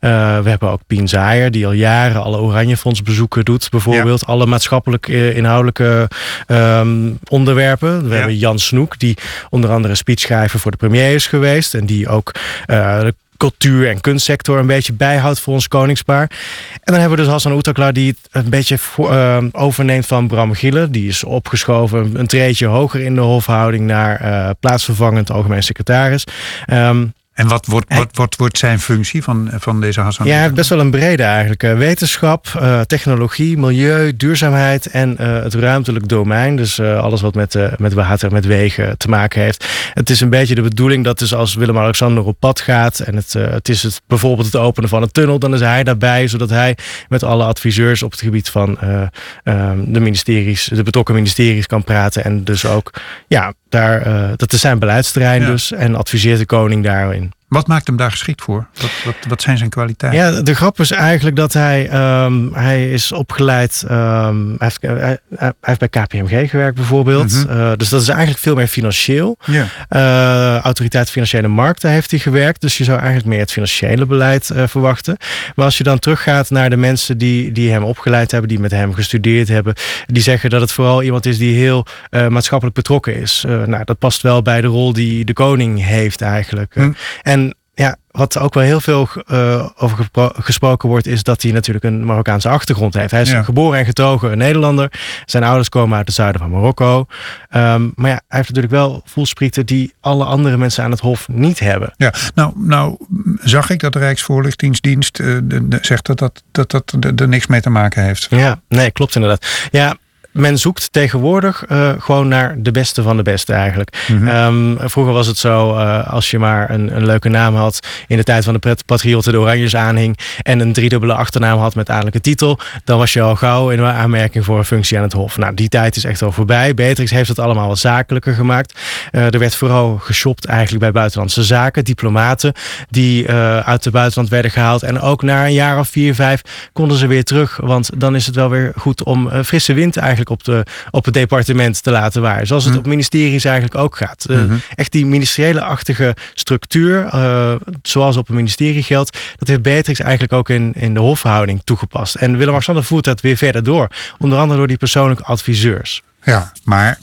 we 0.00 0.08
hebben 0.44 0.70
ook 0.70 0.80
Pien 0.86 1.08
Zaaier 1.08 1.50
die 1.50 1.66
al 1.66 1.72
jaren 1.72 2.22
alle 2.22 2.38
Oranjefondsbezoeken 2.38 3.44
doet 3.44 3.70
bijvoorbeeld. 3.70 4.20
Ja. 4.20 4.26
Alle 4.26 4.46
maatschappelijk 4.46 5.08
inhoudelijke 5.08 6.08
um, 6.46 7.18
onderwerpen. 7.28 8.02
We 8.02 8.08
ja. 8.08 8.14
hebben 8.14 8.38
Jan 8.38 8.58
Snoek 8.58 8.98
die 8.98 9.16
onder 9.50 9.70
andere 9.70 9.94
speechschrijver 9.94 10.60
voor 10.60 10.70
de 10.70 10.76
premier 10.76 11.14
is 11.14 11.26
geweest. 11.26 11.74
En 11.74 11.86
die 11.86 12.08
ook 12.08 12.32
de 12.66 13.14
cultuur- 13.42 13.88
en 13.88 14.00
kunstsector 14.00 14.58
een 14.58 14.66
beetje 14.66 14.92
bijhoudt 14.92 15.40
voor 15.40 15.54
ons 15.54 15.68
koningspaar. 15.68 16.30
En 16.72 16.80
dan 16.92 16.94
hebben 17.00 17.18
we 17.18 17.24
dus 17.24 17.32
Hassan 17.32 17.52
Outakla 17.52 17.92
die 17.92 18.08
het 18.08 18.44
een 18.44 18.50
beetje 18.50 18.78
uh, 18.98 19.36
overneemt 19.52 20.06
van 20.06 20.28
Bram 20.28 20.54
Gielen. 20.54 20.92
Die 20.92 21.08
is 21.08 21.24
opgeschoven 21.24 22.18
een 22.18 22.26
treetje 22.26 22.66
hoger 22.66 23.00
in 23.00 23.14
de 23.14 23.20
hofhouding 23.20 23.86
naar 23.86 24.22
uh, 24.22 24.50
plaatsvervangend 24.60 25.30
algemeen 25.30 25.62
secretaris. 25.62 26.24
Um, 26.72 27.12
En 27.32 27.48
wat 27.48 27.66
wordt, 27.66 27.94
wat, 27.94 28.08
wat 28.12 28.36
wordt 28.36 28.58
zijn 28.58 28.80
functie 28.80 29.22
van, 29.22 29.50
van 29.52 29.80
deze 29.80 30.00
Hassan? 30.00 30.26
Ja, 30.26 30.32
hij 30.32 30.42
heeft 30.42 30.54
best 30.54 30.68
wel 30.68 30.80
een 30.80 30.90
brede 30.90 31.22
eigenlijk. 31.22 31.62
Eh, 31.62 31.76
wetenschap, 31.76 32.46
eh, 32.60 32.80
technologie, 32.80 33.58
milieu, 33.58 34.16
duurzaamheid 34.16 34.86
en 34.86 35.18
eh, 35.18 35.42
het 35.42 35.54
ruimtelijk 35.54 36.08
domein. 36.08 36.56
Dus 36.56 36.80
alles 36.80 37.20
wat 37.20 37.34
met, 37.34 37.58
met 37.78 37.92
water, 37.92 38.32
met 38.32 38.44
wegen 38.44 38.98
te 38.98 39.08
maken 39.08 39.42
heeft. 39.42 39.66
Het 39.94 40.10
is 40.10 40.20
een 40.20 40.30
beetje 40.30 40.54
de 40.54 40.62
bedoeling 40.62 41.04
dat 41.04 41.18
dus 41.18 41.34
als 41.34 41.54
Willem-Alexander 41.54 42.24
op 42.24 42.36
pad 42.38 42.60
gaat 42.60 43.00
en 43.00 43.16
het, 43.16 43.32
het 43.32 43.68
is 43.68 43.82
het, 43.82 44.02
bijvoorbeeld 44.06 44.46
het 44.46 44.56
openen 44.56 44.88
van 44.88 45.02
een 45.02 45.12
tunnel, 45.12 45.38
dan 45.38 45.54
is 45.54 45.60
hij 45.60 45.84
daarbij, 45.84 46.28
zodat 46.28 46.50
hij 46.50 46.76
met 47.08 47.22
alle 47.22 47.44
adviseurs 47.44 48.02
op 48.02 48.10
het 48.10 48.20
gebied 48.20 48.48
van 48.48 48.78
ehm, 48.80 49.84
de 49.86 50.00
ministeries, 50.00 50.70
de 50.72 50.82
betrokken 50.82 51.14
ministeries 51.14 51.66
kan 51.66 51.84
praten. 51.84 52.24
En 52.24 52.44
dus 52.44 52.66
ook, 52.66 52.92
ja, 53.26 53.52
daar, 53.68 54.02
dat 54.36 54.52
is 54.52 54.60
zijn 54.60 54.78
beleidsterrein 54.78 55.44
dus. 55.44 55.72
En 55.72 55.94
adviseert 55.94 56.38
de 56.38 56.46
koning 56.46 56.84
daarin. 56.84 57.31
Wat 57.52 57.66
maakt 57.66 57.86
hem 57.86 57.96
daar 57.96 58.10
geschikt 58.10 58.42
voor? 58.42 58.66
Wat, 58.80 58.90
wat, 59.04 59.14
wat 59.28 59.42
zijn 59.42 59.58
zijn 59.58 59.70
kwaliteiten? 59.70 60.20
Ja, 60.20 60.42
de 60.42 60.54
grap 60.54 60.80
is 60.80 60.90
eigenlijk 60.90 61.36
dat 61.36 61.52
hij, 61.52 61.82
um, 62.24 62.54
hij 62.54 62.90
is 62.90 63.12
opgeleid. 63.12 63.84
Um, 63.90 64.54
hij, 64.58 64.68
heeft, 64.68 64.82
hij, 64.82 65.18
hij, 65.36 65.52
heeft, 65.60 65.78
bij 65.78 65.88
KPMG 65.88 66.50
gewerkt 66.50 66.76
bijvoorbeeld. 66.76 67.32
Mm 67.32 67.46
-hmm. 67.46 67.60
uh, 67.60 67.72
dus 67.76 67.88
dat 67.88 68.00
is 68.00 68.08
eigenlijk 68.08 68.38
veel 68.38 68.54
meer 68.54 68.66
financieel. 68.66 69.36
Uh, 69.46 70.58
Autoriteit 70.58 71.10
Financiële 71.10 71.48
Markten 71.48 71.90
heeft 71.90 72.10
hij 72.10 72.20
gewerkt. 72.20 72.60
Dus 72.60 72.78
je 72.78 72.84
zou 72.84 72.98
eigenlijk 72.98 73.28
meer 73.28 73.40
het 73.40 73.52
financiële 73.52 74.06
beleid 74.06 74.50
uh, 74.52 74.62
verwachten. 74.66 75.16
Maar 75.54 75.64
als 75.64 75.78
je 75.78 75.84
dan 75.84 75.98
teruggaat 75.98 76.50
naar 76.50 76.70
de 76.70 76.76
mensen 76.76 77.18
die, 77.18 77.52
die 77.52 77.70
hem 77.70 77.82
opgeleid 77.82 78.30
hebben, 78.30 78.48
die 78.48 78.60
met 78.60 78.70
hem 78.70 78.94
gestudeerd 78.94 79.48
hebben, 79.48 79.74
die 80.06 80.22
zeggen 80.22 80.50
dat 80.50 80.60
het 80.60 80.72
vooral 80.72 81.02
iemand 81.02 81.26
is 81.26 81.38
die 81.38 81.56
heel 81.56 81.86
maatschappelijk 82.28 82.76
betrokken 82.76 83.16
is. 83.16 83.44
nou, 83.66 83.84
dat 83.84 83.98
past 83.98 84.22
wel 84.22 84.42
bij 84.42 84.60
de 84.60 84.66
rol 84.66 84.92
die 84.92 85.24
de 85.24 85.32
koning 85.32 85.84
heeft 85.84 86.20
eigenlijk. 86.20 86.74
Mm. 86.74 86.96
En 87.22 87.41
ja, 87.74 87.96
wat 88.10 88.38
ook 88.38 88.54
wel 88.54 88.62
heel 88.62 88.80
veel 88.80 89.08
uh, 89.26 89.68
over 89.76 90.08
gesproken 90.34 90.88
wordt, 90.88 91.06
is 91.06 91.22
dat 91.22 91.42
hij 91.42 91.52
natuurlijk 91.52 91.84
een 91.84 92.04
Marokkaanse 92.04 92.48
achtergrond 92.48 92.94
heeft. 92.94 93.10
Hij 93.10 93.20
is 93.22 93.30
Ja. 93.30 93.42
geboren 93.42 93.78
en 93.78 93.84
getogen 93.84 94.32
een 94.32 94.38
Nederlander. 94.38 94.92
Zijn 95.26 95.44
ouders 95.44 95.68
komen 95.68 95.96
uit 95.96 96.06
het 96.06 96.14
zuiden 96.16 96.40
van 96.40 96.50
Marokko. 96.50 97.06
Ehm, 97.48 97.82
maar 97.94 98.10
ja, 98.10 98.20
hij 98.28 98.38
heeft 98.38 98.48
natuurlijk 98.48 98.74
wel 98.74 99.02
voelsprieten 99.04 99.66
die 99.66 99.94
alle 100.00 100.24
andere 100.24 100.56
mensen 100.56 100.84
aan 100.84 100.90
het 100.90 101.00
Hof 101.00 101.28
niet 101.28 101.58
hebben. 101.58 101.92
Ja, 101.96 102.12
nou, 102.34 102.52
nou 102.56 102.96
zag 103.40 103.70
ik 103.70 103.80
dat 103.80 103.92
de 103.92 103.98
Rijksvoorlichtingsdienst 103.98 105.18
eh, 105.18 105.26
de- 105.42 105.68
de- 105.68 105.78
zegt 105.80 106.06
dat 106.06 106.18
dat, 106.18 106.42
dat, 106.50 106.70
dat 106.70 106.96
er- 107.00 107.14
er 107.16 107.28
niks 107.28 107.46
mee 107.46 107.60
te 107.60 107.70
maken 107.70 108.02
heeft. 108.04 108.26
Ja, 108.30 108.60
nee, 108.68 108.90
klopt 108.90 109.14
inderdaad. 109.14 109.46
Ja, 109.70 109.96
men 110.32 110.58
zoekt 110.58 110.92
tegenwoordig 110.92 111.64
eh, 111.68 111.90
gewoon 111.98 112.28
naar 112.28 112.54
de 112.58 112.70
beste 112.70 113.02
van 113.02 113.16
de 113.16 113.22
beste 113.22 113.52
eigenlijk. 113.52 114.06
Mhm. 114.08 114.28
Ehm, 114.28 114.88
vroeger 114.88 115.12
was 115.12 115.26
het 115.26 115.38
zo, 115.38 115.76
eh, 115.76 116.12
als 116.12 116.30
je 116.30 116.38
maar 116.38 116.70
een, 116.70 116.96
een 116.96 117.06
leuke 117.06 117.28
naam 117.28 117.54
had 117.54 117.86
in 118.06 118.16
de 118.16 118.22
tijd 118.22 118.44
van 118.44 118.52
de 118.52 118.58
pret- 118.58 118.86
patriotten, 118.86 119.32
de 119.32 119.38
Oranjes 119.38 119.76
aanhing 119.76 120.18
en 120.42 120.60
een 120.60 120.72
driedubbele 120.72 121.14
achternaam 121.14 121.58
had 121.58 121.74
met 121.74 121.90
adellijke 121.90 122.20
titel, 122.20 122.58
dan 122.84 122.98
was 122.98 123.12
je 123.12 123.20
al 123.20 123.36
gauw 123.36 123.70
in 123.70 123.80
aanmerking 123.82 124.44
voor 124.44 124.58
een 124.58 124.64
functie 124.64 124.96
aan 124.96 125.02
het 125.02 125.12
Hof. 125.12 125.36
Nou, 125.36 125.54
die 125.54 125.68
tijd 125.68 125.96
is 125.96 126.04
echt 126.04 126.22
al 126.22 126.32
voorbij. 126.32 126.74
Beatrix 126.74 127.10
heeft 127.10 127.28
het 127.28 127.38
allemaal 127.38 127.68
wat 127.68 127.78
zakelijker 127.78 128.34
gemaakt. 128.34 128.80
Eh, 129.10 129.32
er 129.32 129.38
werd 129.38 129.54
vooral 129.54 129.98
geshopt 130.02 130.44
eigenlijk 130.44 130.80
bij 130.80 130.92
buitenlandse 130.92 131.42
zaken, 131.42 131.84
diplomaten 131.84 132.52
die 132.90 133.30
uit 133.64 133.84
het 133.84 133.92
buitenland 133.92 134.28
werden 134.28 134.50
gehaald. 134.50 134.82
En 134.82 135.00
ook 135.00 135.22
na 135.22 135.46
een 135.46 135.52
jaar 135.52 135.78
of 135.78 135.88
vier, 135.88 136.14
vijf 136.14 136.42
konden 136.72 136.96
ze 136.96 137.06
weer 137.06 137.24
terug. 137.24 137.58
Want 137.62 137.90
dan 137.96 138.14
is 138.14 138.26
het 138.26 138.34
wel 138.34 138.50
weer 138.50 138.72
goed 138.76 139.02
om 139.02 139.30
frisse 139.44 139.74
wind 139.74 139.96
eigenlijk 139.96 140.21
op, 140.30 140.44
de, 140.44 140.64
op 140.90 141.04
het 141.04 141.14
departement 141.14 141.82
te 141.82 141.90
laten 141.90 142.22
waaien. 142.22 142.46
Zoals 142.46 142.64
het 142.64 142.72
Mhm. 142.72 142.82
op 142.82 142.88
ministeries 142.88 143.44
eigenlijk 143.44 143.74
ook 143.74 143.96
gaat. 143.96 144.24
Eh, 144.28 144.36
Mhm. 144.36 144.54
Echt 144.74 144.92
die 144.92 145.06
ministeriële-achtige 145.06 146.14
structuur, 146.34 147.04
eh, 147.06 147.54
zoals 147.82 148.16
op 148.16 148.28
een 148.28 148.34
ministerie 148.34 148.82
geldt, 148.82 149.18
dat 149.36 149.48
heeft 149.48 149.62
Beatrix 149.62 150.00
eigenlijk 150.00 150.32
ook 150.32 150.48
in, 150.48 150.72
in 150.76 150.94
de 150.94 151.00
hofverhouding 151.00 151.60
toegepast. 151.64 152.14
En 152.14 152.32
Willem-Alexander 152.36 152.84
voert 152.84 153.04
dat 153.04 153.20
weer 153.20 153.36
verder 153.36 153.62
door. 153.62 153.88
Onder 154.18 154.38
andere 154.38 154.58
door 154.58 154.68
die 154.68 154.76
persoonlijke 154.76 155.24
adviseurs. 155.24 156.02
Ja, 156.24 156.52
maar 156.64 156.98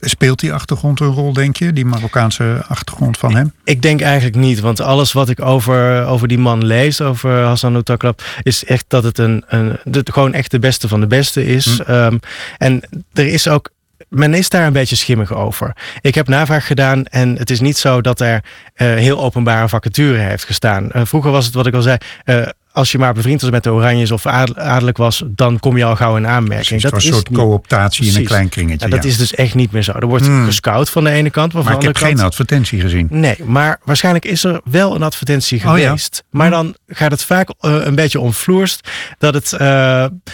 speelt 0.00 0.40
die 0.40 0.52
achtergrond 0.52 1.00
een 1.00 1.06
rol, 1.06 1.32
denk 1.32 1.56
je? 1.56 1.72
Die 1.72 1.84
Marokkaanse 1.84 2.64
achtergrond 2.68 3.18
van 3.18 3.34
hem? 3.34 3.52
Ik 3.64 3.82
denk 3.82 4.00
eigenlijk 4.00 4.36
niet, 4.36 4.60
want 4.60 4.80
alles 4.80 5.12
wat 5.12 5.28
ik 5.28 5.40
over, 5.40 6.06
over 6.06 6.28
die 6.28 6.38
man 6.38 6.64
lees, 6.64 7.00
over 7.00 7.42
Hassan 7.42 7.74
Outaklap, 7.74 8.22
is 8.42 8.64
echt 8.64 8.84
dat 8.88 9.02
het 9.02 9.18
een, 9.18 9.44
een 9.48 9.78
gewoon 10.04 10.32
echt 10.32 10.50
de 10.50 10.58
beste 10.58 10.88
van 10.88 11.00
de 11.00 11.06
beste 11.06 11.46
is. 11.46 11.80
Ehm, 11.86 12.18
en 12.58 12.82
er 13.12 13.26
is 13.26 13.48
ook. 13.48 13.72
Men 14.08 14.34
is 14.34 14.48
daar 14.48 14.66
een 14.66 14.72
beetje 14.72 14.96
schimmig 14.96 15.32
over. 15.34 15.76
Ik 16.00 16.14
heb 16.14 16.28
navraag 16.28 16.66
gedaan 16.66 17.04
en 17.04 17.36
het 17.36 17.50
is 17.50 17.60
niet 17.60 17.76
zo 17.76 18.00
dat 18.00 18.20
er 18.20 18.44
eh, 18.74 18.86
heel 18.94 19.20
openbare 19.20 19.68
vacature 19.68 20.18
heeft 20.18 20.44
gestaan. 20.44 20.90
Eh, 20.90 21.02
vroeger 21.04 21.30
was 21.30 21.44
het 21.46 21.54
wat 21.54 21.66
ik 21.66 21.74
al 21.74 21.82
zei. 21.82 21.96
eh, 22.24 22.46
als 22.74 22.92
je 22.92 22.98
maar 22.98 23.14
bevriend 23.14 23.40
was 23.40 23.50
met 23.50 23.62
de 23.62 23.72
Oranjes 23.72 24.10
of 24.10 24.26
adel- 24.26 24.56
adellijk 24.56 24.96
was, 24.96 25.22
dan 25.26 25.60
kom 25.60 25.76
je 25.76 25.84
al 25.84 25.96
gauw 25.96 26.16
in 26.16 26.26
aanmerking. 26.26 26.66
Precies, 26.68 26.82
het 26.82 26.92
was 26.92 27.04
een 27.04 27.12
soort 27.12 27.30
cooptatie 27.32 28.06
in 28.06 28.16
een 28.16 28.24
klein 28.24 28.48
kringetje. 28.48 28.86
Ja, 28.88 28.94
dat 28.94 29.02
ja. 29.04 29.08
is 29.10 29.16
dus 29.16 29.34
echt 29.34 29.54
niet 29.54 29.72
meer 29.72 29.82
zo. 29.82 29.92
Er 29.92 30.06
wordt 30.06 30.26
Hmm. 30.26 30.44
gescout 30.44 30.90
van 30.90 31.04
de 31.04 31.10
ene 31.10 31.30
kant, 31.30 31.52
maar, 31.52 31.64
maar 31.64 31.74
ik 31.74 31.82
heb 31.82 31.96
geen 31.96 32.20
advertentie 32.20 32.80
gezien. 32.80 33.06
Nee, 33.10 33.36
maar 33.44 33.80
waarschijnlijk 33.84 34.24
is 34.24 34.44
er 34.44 34.60
wel 34.64 34.94
een 34.94 35.02
advertentie 35.02 35.58
Oh 35.68 35.78
ja? 35.78 35.84
geweest. 35.84 36.24
Maar 36.30 36.50
dan 36.50 36.74
gaat 36.86 37.10
het 37.10 37.24
vaak 37.24 37.48
eh, 37.60 37.76
een 37.84 37.94
beetje 37.94 38.20
omvloerst. 38.20 38.88
Dat 39.18 39.34
het, 39.34 39.52
eh, 39.52 39.58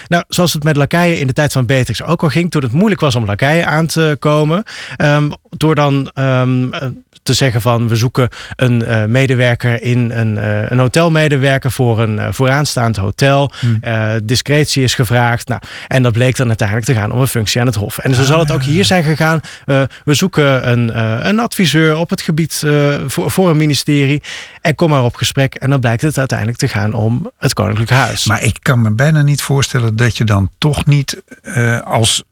nou, 0.09 0.25
zoals 0.28 0.52
het 0.52 0.64
met 0.64 0.76
lakeien 0.76 1.18
in 1.18 1.26
de 1.26 1.32
tijd 1.32 1.52
van 1.52 1.66
Beatrix 1.66 2.02
ook 2.02 2.23
al 2.23 2.28
ging. 2.28 2.50
Toen 2.50 2.62
het 2.62 2.73
moeilijk 2.73 3.00
was 3.00 3.14
om 3.14 3.25
lakeien 3.25 3.66
aan 3.66 3.87
te 3.87 4.16
komen. 4.18 4.62
ehm, 4.97 5.30
door 5.50 5.75
dan 5.75 6.11
ehm, 6.14 6.73
eh, 6.73 6.88
te 7.23 7.35
zeggen 7.35 7.61
van 7.61 7.88
we 7.88 7.97
zoeken 7.97 8.28
een 8.56 9.11
medewerker 9.11 9.82
in 9.82 10.11
een, 10.11 10.37
een 10.73 10.78
hotelmedewerker 10.78 11.70
voor 11.70 12.00
een 12.00 12.29
vooraanstaand 12.32 12.96
hotel. 12.96 13.52
Hmm. 13.60 13.78
Eh, 13.80 14.12
discretie 14.22 14.82
is 14.82 14.94
gevraagd. 14.94 15.49
Nou, 15.49 15.60
en 15.88 16.02
dat 16.02 16.12
bleek 16.12 16.37
dan 16.37 16.49
uiteindelijk 16.49 16.87
te 16.87 16.94
gaan 16.94 17.12
om 17.12 17.20
een 17.20 17.26
functie 17.26 17.60
aan 17.60 17.66
het 17.66 17.75
Hof. 17.75 17.99
En 17.99 18.14
zo 18.14 18.22
zal 18.25 18.38
het 18.38 18.50
ook 18.50 18.62
hier 18.62 18.84
zijn 18.84 19.04
gegaan. 19.04 19.40
Eh, 19.66 19.82
we 20.04 20.14
zoeken 20.14 20.70
een, 20.70 20.92
eh, 20.92 21.18
een 21.22 21.38
adviseur 21.38 21.96
op 21.96 22.10
het 22.10 22.20
gebied 22.20 22.62
eh, 22.64 22.94
voor, 23.06 23.30
voor 23.30 23.50
een 23.50 23.56
ministerie. 23.56 24.22
En 24.60 24.75
kom 24.75 24.90
maar 24.90 25.04
op 25.04 25.14
gesprek. 25.14 25.54
En 25.54 25.70
dan 25.70 25.80
blijkt 25.80 26.02
het 26.02 26.18
uiteindelijk 26.18 26.58
te 26.58 26.68
gaan 26.68 26.92
om 26.92 27.30
het 27.38 27.54
Koninklijk 27.54 27.90
Huis. 27.90 28.26
Maar 28.26 28.42
ik 28.42 28.56
kan 28.62 28.82
me 28.82 28.90
bijna 28.90 29.22
niet 29.22 29.42
voorstellen 29.42 29.96
dat 29.96 30.16
je 30.16 30.25
dan 30.25 30.50
toch 30.58 30.87
niet 30.87 31.22
eh, 31.42 31.80
als. 31.80 32.22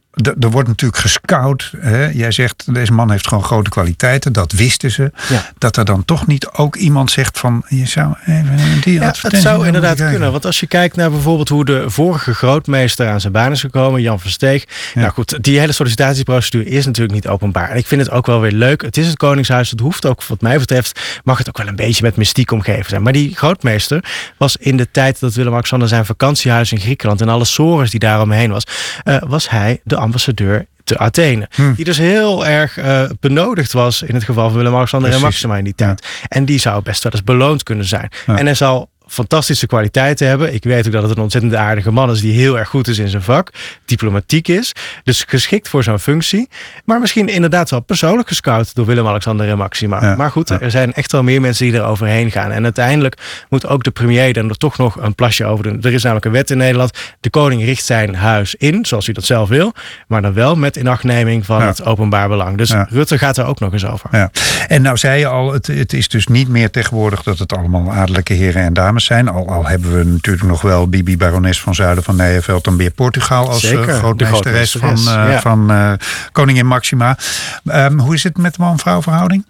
Er 0.40 0.50
wordt 0.50 0.68
natuurlijk 0.68 1.00
gescout. 1.00 1.72
Hè? 1.78 2.06
Jij 2.06 2.30
zegt, 2.30 2.74
deze 2.74 2.92
man 2.92 3.10
heeft 3.10 3.26
gewoon 3.28 3.44
grote 3.44 3.70
kwaliteiten. 3.70 4.32
Dat 4.32 4.52
wisten 4.52 4.90
ze. 4.90 5.12
Ja. 5.28 5.50
Dat 5.58 5.76
er 5.76 5.84
dan 5.84 6.04
toch 6.04 6.26
niet 6.26 6.48
ook 6.48 6.76
iemand 6.76 7.10
zegt 7.10 7.38
van... 7.38 7.62
je 7.68 7.86
zou 7.86 8.14
even 8.26 8.80
die 8.80 8.92
Ja, 9.00 9.14
het 9.22 9.36
zou 9.36 9.66
inderdaad 9.66 9.94
kijken. 9.94 10.10
kunnen. 10.10 10.32
Want 10.32 10.44
als 10.46 10.60
je 10.60 10.66
kijkt 10.66 10.96
naar 10.96 11.10
bijvoorbeeld 11.10 11.48
hoe 11.48 11.64
de 11.64 11.84
vorige 11.86 12.34
grootmeester 12.34 13.08
aan 13.08 13.20
zijn 13.20 13.32
baan 13.32 13.52
is 13.52 13.60
gekomen, 13.60 14.02
Jan 14.02 14.20
Versteeg. 14.20 14.64
Ja. 14.94 15.00
Nou 15.00 15.12
goed, 15.12 15.42
die 15.44 15.58
hele 15.58 15.72
sollicitatieprocedure 15.72 16.64
is 16.64 16.86
natuurlijk 16.86 17.14
niet 17.14 17.28
openbaar. 17.28 17.70
En 17.70 17.76
ik 17.76 17.86
vind 17.86 18.00
het 18.00 18.10
ook 18.10 18.26
wel 18.26 18.40
weer 18.40 18.52
leuk. 18.52 18.82
Het 18.82 18.96
is 18.96 19.06
het 19.06 19.16
Koningshuis. 19.16 19.70
Het 19.70 19.80
hoeft 19.80 20.06
ook, 20.06 20.24
wat 20.24 20.40
mij 20.40 20.58
betreft, 20.58 21.00
mag 21.24 21.38
het 21.38 21.48
ook 21.48 21.58
wel 21.58 21.66
een 21.66 21.76
beetje 21.76 22.02
met 22.02 22.16
mystiek 22.16 22.50
omgeven 22.50 22.88
zijn. 22.88 23.02
Maar 23.02 23.12
die 23.12 23.36
grootmeester 23.36 24.04
was 24.36 24.56
in 24.56 24.76
de 24.76 24.90
tijd 24.90 25.20
dat 25.20 25.34
Willem-Alexander 25.34 25.88
zijn 25.88 26.04
vakantiehuis 26.04 26.72
in 26.72 26.80
Griekenland 26.80 27.20
en 27.20 27.28
alle 27.28 27.44
sores 27.44 27.90
die 27.90 28.00
daaromheen 28.00 28.50
was, 28.50 28.64
eh, 29.04 29.16
was 29.26 29.50
hij 29.50 29.80
de 29.84 29.96
ambassadeur 30.08 30.66
te 30.84 30.98
Athene. 30.98 31.48
Hm. 31.54 31.74
Die 31.74 31.84
dus 31.84 31.98
heel 31.98 32.46
erg 32.46 32.78
eh, 32.78 33.04
benodigd 33.20 33.72
was 33.72 34.02
in 34.02 34.14
het 34.14 34.24
geval 34.24 34.48
van 34.48 34.58
Willem-Alexander 34.58 35.12
en. 35.12 35.20
Maxima 35.20 35.56
in 35.56 35.64
die 35.64 35.74
tijd. 35.74 36.06
En 36.28 36.44
die 36.44 36.58
zou 36.58 36.82
best 36.82 37.02
wel 37.02 37.12
eens 37.12 37.24
beloond 37.24 37.62
kunnen 37.62 37.84
zijn. 37.84 38.08
Ja. 38.26 38.38
En 38.38 38.44
hij 38.44 38.54
zal 38.54 38.90
fantastische 39.08 39.66
kwaliteiten 39.66 40.28
hebben. 40.28 40.54
Ik 40.54 40.64
weet 40.64 40.86
ook 40.86 40.92
dat 40.92 41.02
het 41.02 41.16
een 41.16 41.22
ontzettend 41.22 41.54
aardige 41.54 41.90
man 41.90 42.10
is 42.10 42.20
die 42.20 42.32
heel 42.32 42.58
erg 42.58 42.68
goed 42.68 42.88
is 42.88 42.98
in 42.98 43.08
zijn 43.08 43.22
vak. 43.22 43.50
Diplomatiek 43.84 44.48
is. 44.48 44.72
Dus 45.02 45.24
geschikt 45.28 45.68
voor 45.68 45.82
zo'n 45.82 45.98
functie. 45.98 46.48
Maar 46.84 47.00
misschien 47.00 47.28
inderdaad 47.28 47.70
wel 47.70 47.80
persoonlijk 47.80 48.28
gescout 48.28 48.74
door 48.74 48.86
Willem-Alexander 48.86 49.48
en 49.48 49.56
Maxima. 49.56 50.02
Ja. 50.02 50.16
Maar 50.16 50.30
goed, 50.30 50.48
Ja. 50.48 50.60
er 50.60 50.70
zijn 50.70 50.92
echt 50.92 51.12
wel 51.12 51.22
meer 51.22 51.40
mensen 51.40 51.66
die 51.70 51.74
er 51.80 51.84
overheen 51.86 52.30
gaan. 52.30 52.50
En 52.50 52.64
uiteindelijk 52.64 53.16
moet 53.48 53.66
ook 53.66 53.84
de 53.84 53.90
premier 53.90 54.32
dan 54.32 54.48
er 54.48 54.56
toch 54.56 54.78
nog 54.78 54.96
een 55.00 55.14
plasje 55.14 55.44
over 55.44 55.64
doen. 55.64 55.82
Er 55.82 55.92
is 55.92 56.02
namelijk 56.02 56.26
een 56.26 56.32
wet 56.32 56.50
in 56.50 56.58
Nederland. 56.58 56.98
De 57.20 57.30
koning 57.30 57.64
richt 57.64 57.84
zijn 57.84 58.14
huis 58.14 58.54
in, 58.54 58.86
zoals 58.86 59.04
hij 59.04 59.14
dat 59.14 59.24
zelf 59.24 59.48
wil. 59.48 59.72
Maar 60.06 60.22
dan 60.22 60.32
wel 60.32 60.56
met 60.56 60.76
inachtneming 60.76 61.46
van 61.46 61.58
Ja. 61.60 61.66
het 61.66 61.84
openbaar 61.84 62.28
belang. 62.28 62.56
Dus. 62.56 62.74
Rutte 62.88 63.18
gaat 63.18 63.36
er 63.36 63.44
ook 63.46 63.60
nog 63.60 63.72
eens 63.72 63.86
over. 63.86 64.08
Ja. 64.12 64.30
En 64.68 64.82
nou 64.82 64.96
zei 64.96 65.18
je 65.18 65.26
al, 65.26 65.52
het, 65.52 65.66
het 65.66 65.92
is 65.92 66.08
dus 66.08 66.26
niet 66.26 66.48
meer 66.48 66.70
tegenwoordig 66.70 67.22
dat 67.22 67.38
het 67.38 67.52
allemaal 67.56 67.92
adellijke 67.92 68.32
heren 68.32 68.62
en 68.62 68.72
dames 68.72 68.97
zijn. 69.06 69.28
Al, 69.28 69.48
al 69.48 69.66
hebben 69.66 69.98
we 69.98 70.04
natuurlijk 70.04 70.46
nog 70.46 70.60
wel 70.60 70.88
Bibi 70.88 71.16
Barones 71.16 71.60
van 71.60 71.74
Zuiden 71.74 72.04
van 72.04 72.16
Nijenveld 72.16 72.66
en 72.66 72.76
Beer 72.76 72.90
Portugal 72.90 73.48
als 73.48 73.64
eh, 73.64 73.70
Zeker, 73.70 73.94
grootmeesteres 73.94 74.76
van, 74.78 74.96
eh, 74.96 75.04
ja. 75.04 75.40
van 75.40 75.70
eh, 75.70 75.92
koningin 76.32 76.66
Maxima. 76.66 77.16
Ehm, 77.64 77.98
hoe 77.98 78.14
is 78.14 78.22
het 78.22 78.36
met 78.36 78.54
de 78.54 78.62
man-vrouw 78.62 79.02
verhouding? 79.02 79.46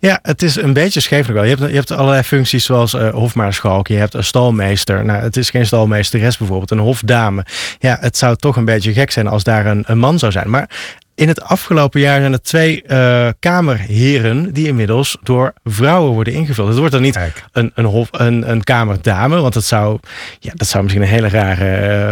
Ja, 0.00 0.18
het 0.22 0.42
is 0.42 0.56
een 0.56 0.72
beetje 0.72 1.00
scheef 1.00 1.26
nog 1.26 1.36
wel. 1.36 1.44
Je 1.44 1.56
hebt, 1.56 1.70
je 1.70 1.76
hebt 1.76 1.90
allerlei 1.90 2.22
functies 2.22 2.64
zoals 2.64 2.94
eh 2.94 3.10
hofmaarschalk. 3.10 3.88
Je 3.88 3.96
hebt 3.96 4.14
een 4.14 4.24
stalmeester. 4.24 5.04
Nou, 5.04 5.22
het 5.22 5.36
is 5.36 5.50
geen 5.50 5.66
stalmeesteres 5.66 6.36
bijvoorbeeld. 6.36 6.70
Een 6.70 6.78
hofdame. 6.78 7.44
Ja, 7.78 7.96
het 8.00 8.16
zou 8.16 8.36
toch 8.36 8.56
een 8.56 8.64
beetje 8.64 8.92
gek 8.92 9.10
zijn 9.10 9.26
als 9.26 9.44
daar 9.44 9.66
een, 9.66 9.84
een 9.86 9.98
man 9.98 10.18
zou 10.18 10.32
zijn. 10.32 10.50
Maar 10.50 10.68
in 11.16 11.28
het 11.28 11.42
afgelopen 11.42 12.00
jaar 12.00 12.20
zijn 12.20 12.32
er 12.32 12.42
twee 12.42 12.84
uh, 12.86 13.28
kamerheren 13.38 14.52
die 14.52 14.66
inmiddels 14.66 15.16
door 15.22 15.52
vrouwen 15.64 16.12
worden 16.12 16.32
ingevuld. 16.32 16.68
Het 16.68 16.78
wordt 16.78 16.92
dan 16.92 17.02
niet 17.02 17.18
een, 17.52 17.72
een, 17.74 17.84
hof, 17.84 18.08
een, 18.12 18.50
een 18.50 18.64
kamerdame, 18.64 19.40
want 19.40 19.54
dat 19.54 19.64
zou, 19.64 19.98
ja, 20.38 20.52
dat 20.54 20.66
zou 20.66 20.82
misschien 20.82 21.04
een 21.04 21.08
hele 21.08 21.28
rare 21.28 21.64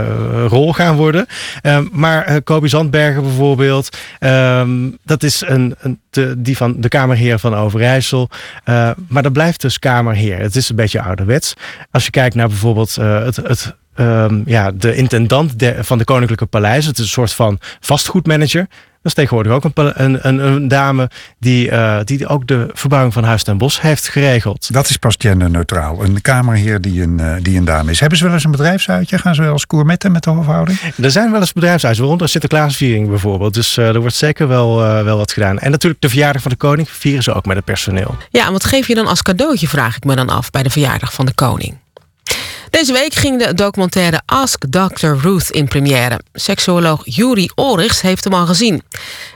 uh, 0.02 0.46
rol 0.46 0.72
gaan 0.72 0.96
worden. 0.96 1.26
Uh, 1.62 1.78
maar 1.92 2.30
uh, 2.30 2.36
Kobi 2.44 2.68
Zandbergen 2.68 3.22
bijvoorbeeld, 3.22 3.96
ehm, 4.18 4.90
dat 5.04 5.22
is 5.22 5.42
een, 5.46 5.74
een 5.78 6.00
de, 6.10 6.34
die 6.38 6.56
van 6.56 6.80
de 6.80 6.88
Kamerheer 6.88 7.38
van 7.38 7.54
Overijssel. 7.54 8.28
maar 9.08 9.22
dat 9.22 9.32
blijft 9.32 9.60
dus 9.60 9.78
Kamerheer. 9.78 10.38
Het 10.38 10.56
is 10.56 10.68
een 10.68 10.76
beetje 10.76 11.02
ouderwets. 11.02 11.54
Als 11.90 12.04
je 12.04 12.10
kijkt 12.10 12.34
naar 12.34 12.48
bijvoorbeeld 12.48 12.94
het, 12.94 13.36
het 13.36 13.74
um, 13.96 14.42
ja, 14.46 14.70
de 14.70 14.96
intendant 14.96 15.58
de, 15.58 15.76
van 15.80 15.98
de 15.98 16.04
Koninklijke 16.04 16.46
Paleis. 16.46 16.86
Het 16.86 16.98
is 16.98 17.04
een 17.04 17.10
soort 17.10 17.32
van 17.32 17.58
vastgoedmanager. 17.80 18.66
Dat 19.02 19.12
is 19.12 19.22
tegenwoordig 19.22 19.52
ook 19.52 19.64
een, 19.74 20.26
een, 20.26 20.46
een 20.46 20.68
dame 20.68 21.10
die, 21.38 21.70
uh, 21.70 21.98
die 22.04 22.26
ook 22.26 22.46
de 22.46 22.68
verbouwing 22.72 23.12
van 23.12 23.24
Huis 23.24 23.42
ten 23.42 23.58
Bos 23.58 23.80
heeft 23.80 24.08
geregeld. 24.08 24.72
Dat 24.72 24.88
is 24.88 24.96
pas 24.96 25.14
genderneutraal. 25.18 26.04
Een 26.04 26.20
kamerheer 26.20 26.80
die 26.80 27.02
een, 27.02 27.18
uh, 27.20 27.34
die 27.42 27.56
een 27.58 27.64
dame 27.64 27.90
is. 27.90 28.00
Hebben 28.00 28.18
ze 28.18 28.24
wel 28.24 28.32
eens 28.32 28.44
een 28.44 28.50
bedrijfsuitje? 28.50 29.18
Gaan 29.18 29.34
ze 29.34 29.42
wel 29.42 29.52
eens 29.52 29.66
koermetten 29.66 30.12
met 30.12 30.22
de 30.22 30.30
hofhouding? 30.30 30.78
Er 31.02 31.10
zijn 31.10 31.30
wel 31.30 31.40
eens 31.40 31.52
bedrijfsuitjes, 31.52 32.00
waaronder 32.00 32.28
Sinterklaasviering 32.28 33.08
bijvoorbeeld. 33.08 33.54
Dus 33.54 33.78
uh, 33.78 33.88
er 33.88 34.00
wordt 34.00 34.14
zeker 34.14 34.48
wel, 34.48 34.76
wel 34.78 35.16
wat 35.16 35.32
gedaan. 35.32 35.58
En 35.58 35.70
natuurlijk 35.70 36.02
de 36.02 36.08
verjaardag 36.08 36.42
van 36.42 36.50
de 36.50 36.56
koning 36.56 36.90
vieren 36.90 37.22
ze 37.22 37.32
ook 37.32 37.46
met 37.46 37.56
het 37.56 37.64
personeel. 37.64 38.16
Ja, 38.30 38.46
en 38.46 38.52
wat 38.52 38.64
geef 38.64 38.88
je 38.88 38.94
dan 38.94 39.06
als 39.06 39.22
cadeautje, 39.22 39.68
vraag 39.68 39.96
ik 39.96 40.04
me 40.04 40.14
dan 40.14 40.28
af, 40.28 40.50
bij 40.50 40.62
de 40.62 40.70
verjaardag 40.70 41.12
van 41.12 41.26
de 41.26 41.34
koning? 41.34 41.82
Deze 42.74 42.92
week 42.92 43.14
ging 43.14 43.44
de 43.44 43.54
documentaire 43.54 44.20
Ask 44.26 44.64
Dr. 44.70 45.06
Ruth 45.06 45.50
in 45.50 45.68
première. 45.68 46.20
Seksuoloog 46.32 47.00
Juri 47.04 47.50
Orichs 47.54 48.00
heeft 48.00 48.24
hem 48.24 48.34
al 48.34 48.46
gezien. 48.46 48.82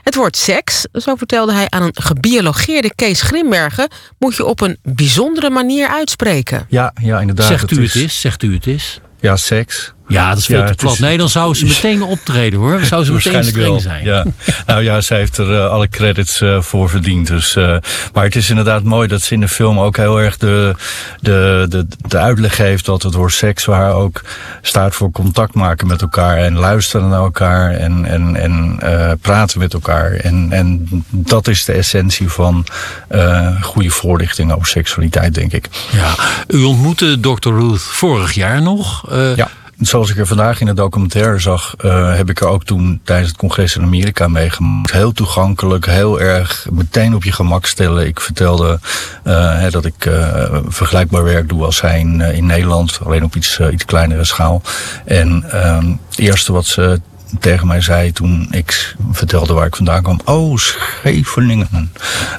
Het 0.03 0.15
woord 0.15 0.37
seks, 0.37 0.85
zo 0.93 1.15
vertelde 1.15 1.53
hij 1.53 1.69
aan 1.69 1.81
een 1.81 1.91
gebiologeerde 1.93 2.95
Kees 2.95 3.21
Grimbergen... 3.21 3.87
moet 4.17 4.35
je 4.35 4.45
op 4.45 4.61
een 4.61 4.77
bijzondere 4.83 5.49
manier 5.49 5.87
uitspreken. 5.87 6.65
Ja, 6.69 6.93
ja 7.01 7.19
inderdaad. 7.19 7.47
Zegt 7.47 7.71
u 7.71 7.83
het 7.83 7.95
is, 7.95 8.21
zegt 8.21 8.43
u 8.43 8.53
het 8.53 8.67
is. 8.67 8.99
Ja, 9.19 9.35
seks. 9.35 9.93
Ja, 10.09 10.29
dat 10.29 10.37
is 10.37 10.45
veel 10.45 10.65
te 10.65 10.73
plat. 10.73 10.99
Nee, 10.99 11.17
dan 11.17 11.29
zou 11.29 11.55
ze 11.55 11.65
meteen 11.65 12.03
optreden 12.03 12.59
hoor. 12.59 12.71
Dan 12.71 12.85
zou 12.85 13.05
ze 13.05 13.13
meteen 13.13 13.43
streng 13.43 13.67
wel. 13.67 13.79
zijn. 13.79 14.03
Ja. 14.03 14.25
nou 14.65 14.83
ja, 14.83 15.01
zij 15.01 15.17
heeft 15.17 15.37
er 15.37 15.51
uh, 15.51 15.69
alle 15.69 15.89
credits 15.89 16.41
uh, 16.41 16.61
voor 16.61 16.89
verdiend. 16.89 17.27
Dus, 17.27 17.55
uh, 17.55 17.77
maar 18.13 18.23
het 18.23 18.35
is 18.35 18.49
inderdaad 18.49 18.83
mooi 18.83 19.07
dat 19.07 19.21
ze 19.21 19.33
in 19.33 19.39
de 19.39 19.47
film 19.47 19.79
ook 19.79 19.97
heel 19.97 20.21
erg 20.21 20.37
de, 20.37 20.75
de, 21.19 21.65
de, 21.69 21.87
de 22.07 22.17
uitleg 22.17 22.55
geeft 22.55 22.85
dat 22.85 23.03
het 23.03 23.13
woord 23.13 23.33
seks 23.33 23.65
waar 23.65 23.93
ook 23.93 24.21
staat 24.61 24.95
voor 24.95 25.11
contact 25.11 25.53
maken 25.53 25.87
met 25.87 26.01
elkaar 26.01 26.37
en 26.37 26.57
luisteren 26.57 27.09
naar 27.09 27.21
elkaar 27.21 27.71
en, 27.71 28.05
en, 28.05 28.35
en 28.35 28.79
praten 29.21 29.59
met 29.59 29.73
elkaar. 29.73 30.11
En, 30.11 30.47
en 30.51 30.87
dat 31.09 31.47
is 31.47 31.65
de 31.65 31.73
essentie 31.73 32.29
van 32.29 32.65
goede 33.61 33.89
voorlichting 33.89 34.51
over 34.53 34.67
seksualiteit, 34.67 35.33
denk 35.33 35.53
ik. 35.53 35.67
Ja, 35.91 36.15
u 36.47 36.63
ontmoette 36.63 37.19
Dr. 37.19 37.49
Ruth 37.49 37.81
vorig 37.81 38.33
jaar 38.33 38.61
nog. 38.61 39.13
ja 39.35 39.49
zoals 39.79 40.09
ik 40.09 40.17
er 40.17 40.27
vandaag 40.27 40.59
in 40.59 40.65
de 40.65 40.73
documentaire 40.73 41.39
zag, 41.39 41.75
uh, 41.85 42.15
heb 42.15 42.29
ik 42.29 42.39
er 42.39 42.47
ook 42.47 42.63
toen 42.63 43.01
tijdens 43.03 43.29
het 43.29 43.37
congres 43.37 43.75
in 43.75 43.81
Amerika 43.81 44.27
meegemaakt. 44.27 44.91
Heel 44.91 45.11
toegankelijk, 45.11 45.85
heel 45.85 46.21
erg 46.21 46.67
meteen 46.71 47.15
op 47.15 47.23
je 47.23 47.31
gemak 47.31 47.65
stellen. 47.65 48.07
Ik 48.07 48.19
vertelde 48.19 48.79
uh, 49.23 49.69
dat 49.69 49.85
ik 49.85 50.05
uh, 50.05 50.57
vergelijkbaar 50.67 51.23
werk 51.23 51.49
doe 51.49 51.65
als 51.65 51.75
zij 51.75 51.99
in, 51.99 52.21
in 52.21 52.45
Nederland, 52.45 52.99
alleen 53.03 53.23
op 53.23 53.35
iets, 53.35 53.59
iets 53.59 53.85
kleinere 53.85 54.25
schaal. 54.25 54.61
En 55.05 55.45
um, 55.67 55.99
het 56.09 56.19
eerste 56.19 56.53
wat 56.53 56.65
ze 56.65 57.01
tegen 57.39 57.67
mij 57.67 57.81
zei 57.81 58.11
toen 58.11 58.47
ik 58.51 58.95
vertelde 59.11 59.53
waar 59.53 59.65
ik 59.65 59.75
vandaan 59.75 60.03
kwam. 60.03 60.19
Oh, 60.25 60.57
Scheveningen. 60.57 61.91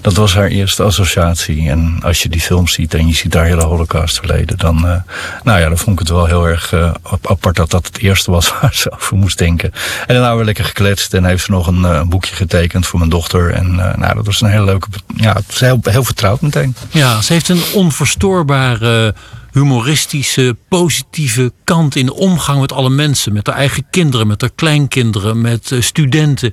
Dat 0.02 0.14
was 0.14 0.35
haar 0.35 0.47
eerste 0.47 0.82
associatie. 0.82 1.68
En 1.68 1.99
als 2.02 2.23
je 2.23 2.28
die 2.28 2.40
film 2.40 2.68
ziet 2.68 2.94
en 2.94 3.06
je 3.06 3.14
ziet 3.14 3.32
daar 3.32 3.44
hele 3.44 3.62
holocaust 3.62 4.18
verleden, 4.18 4.59
dan, 4.59 4.76
uh, 4.76 4.97
nou 5.42 5.61
ja, 5.61 5.68
dan 5.68 5.78
vond 5.78 5.92
ik 5.92 5.99
het 5.99 6.16
wel 6.16 6.26
heel 6.26 6.49
erg 6.49 6.73
uh, 6.73 6.94
apart 7.23 7.56
dat 7.56 7.70
dat 7.70 7.87
het 7.87 7.99
eerste 7.99 8.30
was 8.30 8.52
waar 8.61 8.75
ze 8.75 8.92
over 8.92 9.16
moest 9.16 9.38
denken. 9.38 9.73
En 10.06 10.14
daarna 10.14 10.37
weer 10.37 10.44
lekker 10.44 10.64
gekletst 10.64 11.14
en 11.14 11.25
heeft 11.25 11.44
ze 11.44 11.50
nog 11.50 11.66
een 11.66 11.82
uh, 11.82 12.02
boekje 12.02 12.35
getekend 12.35 12.87
voor 12.87 12.99
mijn 12.99 13.11
dochter. 13.11 13.50
En 13.50 13.75
nou, 13.75 14.14
dat 14.14 14.26
was 14.26 14.40
een 14.40 14.50
hele 14.50 14.64
leuke, 14.64 14.88
ja, 15.16 15.40
is 15.49 15.61
heel, 15.61 15.78
heel 15.82 16.04
vertrouwd 16.04 16.40
meteen. 16.40 16.75
Ja, 16.90 17.20
ze 17.23 17.32
heeft 17.32 17.49
een 17.49 17.62
onverstoorbare 17.75 19.14
humoristische, 19.52 20.57
positieve 20.69 21.52
kant 21.64 21.97
in 21.97 22.07
de 22.07 22.14
omgang 22.14 22.61
met 22.61 22.73
alle 22.73 22.90
mensen. 22.90 23.33
Met 23.33 23.47
haar 23.47 23.57
eigen 23.57 23.87
kinderen, 23.90 24.26
met 24.26 24.40
haar 24.40 24.50
kleinkinderen, 24.54 25.40
met 25.40 25.73
eh, 25.73 25.80
studenten, 25.80 26.52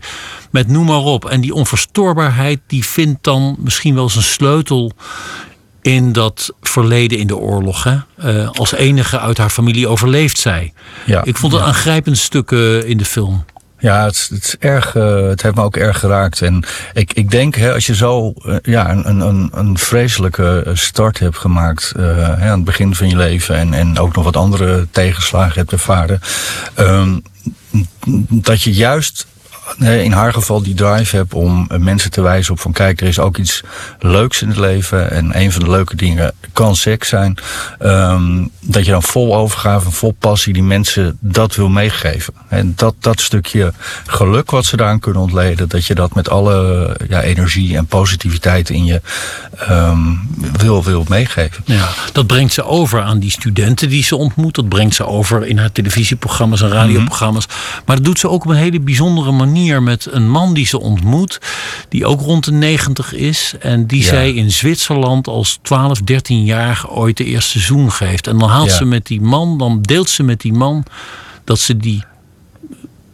met 0.51 0.68
noem 0.68 0.86
maar 0.86 0.98
op. 0.98 1.25
En 1.25 1.42
die 1.42 1.54
onverstoorbaarheid 1.54 2.60
die 2.68 2.86
vindt 2.86 3.24
dan 3.24 3.56
misschien 3.60 3.96
wel 3.96 4.10
zijn 4.10 4.24
sleutel 4.24 4.92
in 5.81 6.12
dat 6.12 6.53
verleden 6.62 7.18
in 7.18 7.27
de 7.27 7.38
oorlog. 7.38 7.83
Hè? 7.83 7.98
Uh, 8.25 8.50
als 8.50 8.74
enige 8.74 9.20
uit 9.20 9.38
haar 9.38 9.50
familie 9.50 9.88
overleeft 9.88 10.38
zij. 10.38 10.74
Ja, 11.05 11.24
Ik 11.24 11.38
vond 11.38 11.51
het 11.53 11.62
ja. 11.62 11.68
aangrijpend 11.68 12.18
stuk 12.18 12.51
uh, 12.51 12.90
in 12.90 12.98
de 12.98 13.05
film. 13.05 13.46
Ja, 13.79 14.05
het, 14.05 14.27
het, 14.33 14.44
is 14.44 14.55
erg, 14.59 14.96
uh, 14.96 15.27
het 15.27 15.42
heeft 15.42 15.55
me 15.55 15.61
ook 15.61 15.75
erg 15.75 16.00
geraakt. 16.00 16.42
En 16.42 16.63
ik, 16.94 17.13
ik 17.13 17.31
denk, 17.31 17.55
hè, 17.55 17.74
als 17.74 17.85
je 17.85 17.96
zo 17.96 18.33
uh, 18.46 18.55
ja, 18.61 18.92
een, 18.92 19.20
een, 19.20 19.50
een 19.53 19.77
vreselijke 19.77 20.72
start 20.74 21.20
hebt 21.20 21.37
gemaakt 21.37 21.94
hè, 21.98 22.35
aan 22.35 22.57
het 22.57 22.63
begin 22.63 22.96
van 22.96 23.09
je 23.09 23.16
leven 23.16 23.55
en, 23.55 23.74
en 23.74 24.00
ook 24.00 24.16
nog 24.16 24.24
wat 24.24 24.37
andere 24.37 24.87
tegenslagen 24.92 25.59
hebt 25.59 25.72
ervaren, 25.72 26.20
um, 26.79 27.24
dat 28.29 28.61
je 28.61 28.72
juist 28.72 29.27
in 29.77 30.12
haar 30.12 30.34
geval 30.34 30.62
die 30.64 30.74
drive 30.74 31.16
heb 31.16 31.34
om 31.34 31.68
mensen 31.77 32.12
te 32.12 32.22
wijzen 32.22 32.53
op 32.53 32.60
van 32.60 32.72
kijk, 32.72 33.01
er 33.01 33.08
is 33.08 33.20
ook 33.20 33.38
iets 33.38 33.64
leuks 34.00 34.42
in 34.42 34.48
het 34.48 34.58
leven. 34.58 35.12
En 35.12 35.40
een 35.40 35.51
van 35.51 35.64
de 35.64 35.70
leuke 35.70 35.96
dingen 35.96 36.34
kan 36.53 36.75
seks 36.75 37.10
zijn. 37.10 37.38
Um, 37.80 38.51
dat 38.62 38.86
je 38.86 38.92
dan 38.92 39.03
vol 39.03 39.36
overgave, 39.36 39.92
vol 39.92 40.16
passie 40.20 40.53
die 40.53 40.64
mensen 40.64 41.18
dat 41.20 41.56
wil 41.56 41.70
meegeven. 41.70 42.34
En 42.50 42.74
dat, 42.75 42.96
dat 43.00 43.22
stukje 43.22 43.74
geluk 44.06 44.51
wat 44.51 44.66
ze 44.66 44.77
daaraan 44.77 45.00
kunnen 45.00 45.22
ontleden, 45.22 45.70
dat 45.70 45.86
je 45.86 45.96
dat 45.96 46.16
met 46.16 46.30
alle 46.30 46.96
ja, 47.10 47.22
energie 47.22 47.77
en 47.77 47.86
positiviteit 47.86 48.70
in 48.70 48.86
je 48.86 49.01
um, 49.70 50.20
wil, 50.58 50.84
wil 50.84 51.06
meegeven. 51.08 51.64
Ja, 51.66 51.90
dat 52.12 52.27
brengt 52.27 52.53
ze 52.53 52.64
over 52.64 53.01
aan 53.01 53.20
die 53.20 53.32
studenten 53.32 53.90
die 53.90 54.03
ze 54.03 54.16
ontmoet. 54.16 54.56
Dat 54.56 54.70
brengt 54.70 54.96
ze 54.96 55.06
over 55.06 55.46
in 55.46 55.58
haar 55.58 55.72
televisieprogramma's 55.72 56.62
en 56.62 56.70
radioprogramma's. 56.70 57.48
Mm 57.48 57.53
-hmm. 57.53 57.82
Maar 57.86 57.96
dat 57.96 58.06
doet 58.06 58.20
ze 58.20 58.30
ook 58.30 58.46
op 58.46 58.51
een 58.51 58.58
hele 58.58 58.80
bijzondere 58.80 59.32
manier 59.32 59.56
met 59.65 60.07
een 60.11 60.29
man 60.29 60.53
die 60.53 60.65
ze 60.65 60.79
ontmoet, 60.79 61.39
die 61.89 62.05
ook 62.05 62.22
rond 62.22 62.46
de 62.46 62.51
90 62.51 63.13
is. 63.13 63.53
En 63.59 63.87
die 63.87 64.01
ja. 64.01 64.07
zij 64.07 64.33
in 64.33 64.51
Zwitserland 64.51 65.27
als 65.27 65.59
12, 65.61 66.00
13-jarige 66.00 66.89
ooit 66.89 67.17
de 67.17 67.24
eerste 67.24 67.59
zoen 67.59 67.91
geeft. 67.91 68.27
En 68.27 68.37
dan 68.37 68.50
haalt 68.50 68.70
ja. 68.70 68.75
ze 68.75 68.85
met 68.85 69.05
die 69.05 69.22
man, 69.22 69.57
dan 69.57 69.81
deelt 69.81 70.09
ze 70.09 70.24
met 70.24 70.41
die 70.41 70.53
man 70.53 70.83
dat 71.43 71.59
ze 71.59 71.77
die 71.77 72.03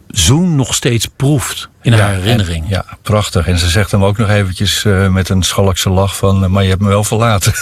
zoen 0.08 0.56
nog 0.56 0.74
steeds 0.74 1.08
proeft 1.16 1.68
in 1.82 1.92
ja, 1.92 1.98
haar 1.98 2.14
herinnering. 2.14 2.64
En, 2.64 2.70
ja, 2.70 2.84
prachtig. 3.02 3.46
En 3.46 3.58
ze 3.58 3.68
zegt 3.68 3.90
hem 3.90 4.04
ook 4.04 4.16
nog 4.16 4.28
eventjes 4.28 4.84
uh, 4.84 5.08
met 5.08 5.28
een 5.28 5.42
schalkse 5.42 5.90
lach 5.90 6.16
van... 6.16 6.50
maar 6.50 6.62
je 6.62 6.68
hebt 6.68 6.82
me 6.82 6.88
wel 6.88 7.04
verlaten. 7.04 7.52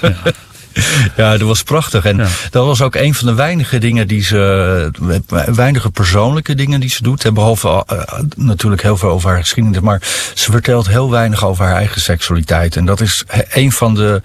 Ja. 0.00 0.16
Ja, 1.16 1.30
dat 1.30 1.48
was 1.48 1.62
prachtig. 1.62 2.04
En 2.04 2.16
ja. 2.16 2.26
dat 2.50 2.66
was 2.66 2.82
ook 2.82 2.94
een 2.94 3.14
van 3.14 3.26
de 3.26 3.34
weinige 3.34 3.78
dingen 3.78 4.08
die 4.08 4.22
ze. 4.22 4.90
weinige 5.54 5.90
persoonlijke 5.90 6.54
dingen 6.54 6.80
die 6.80 6.90
ze 6.90 7.02
doet. 7.02 7.34
Behalve 7.34 7.68
uh, 7.92 8.02
natuurlijk 8.36 8.82
heel 8.82 8.96
veel 8.96 9.10
over 9.10 9.30
haar 9.30 9.40
geschiedenis. 9.40 9.80
Maar 9.80 10.02
ze 10.34 10.50
vertelt 10.50 10.88
heel 10.88 11.10
weinig 11.10 11.44
over 11.44 11.64
haar 11.64 11.76
eigen 11.76 12.00
seksualiteit. 12.00 12.76
En 12.76 12.84
dat 12.84 13.00
is 13.00 13.24
een 13.50 13.72
van 13.72 13.94
de 13.94 14.22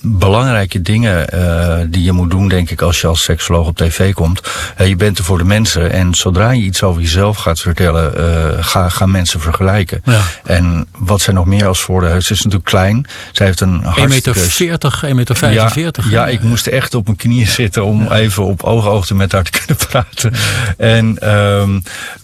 belangrijke 0.00 0.82
dingen 0.82 1.26
uh, 1.34 1.78
die 1.88 2.02
je 2.02 2.12
moet 2.12 2.30
doen, 2.30 2.48
denk 2.48 2.70
ik, 2.70 2.82
als 2.82 3.00
je 3.00 3.06
als 3.06 3.22
seksoloog 3.22 3.66
op 3.66 3.76
tv 3.76 4.12
komt. 4.12 4.40
Uh, 4.80 4.88
je 4.88 4.96
bent 4.96 5.18
er 5.18 5.24
voor 5.24 5.38
de 5.38 5.44
mensen. 5.44 5.90
En 5.90 6.14
zodra 6.14 6.50
je 6.50 6.62
iets 6.62 6.82
over 6.82 7.02
jezelf 7.02 7.36
gaat 7.36 7.60
vertellen, 7.60 8.12
uh, 8.16 8.64
ga, 8.64 8.88
gaan 8.88 9.10
mensen 9.10 9.40
vergelijken. 9.40 10.02
Ja. 10.04 10.20
En 10.44 10.86
wat 10.96 11.20
zij 11.20 11.34
nog 11.34 11.46
meer 11.46 11.66
als 11.66 11.80
voordeel 11.80 12.10
heeft, 12.10 12.26
ze 12.26 12.32
is 12.32 12.38
natuurlijk 12.38 12.70
klein. 12.70 13.06
Zij 13.32 13.46
heeft 13.46 13.60
een 13.60 13.82
1,40 13.84 14.08
meter, 14.08 14.34
40, 14.34 15.04
1,45 15.06 15.14
meter. 15.14 15.36
45, 15.36 16.10
ja, 16.10 16.10
ja, 16.10 16.26
ik 16.26 16.42
moest 16.42 16.66
echt 16.66 16.94
op 16.94 17.04
mijn 17.04 17.16
knieën 17.16 17.46
zitten 17.46 17.84
om 17.84 18.02
ja. 18.02 18.16
even 18.16 18.44
op 18.44 18.62
oog-oogte 18.62 19.14
met 19.14 19.32
haar 19.32 19.44
te 19.44 19.50
kunnen 19.58 19.86
praten. 19.88 20.32
En 20.76 21.30
um, 21.30 21.82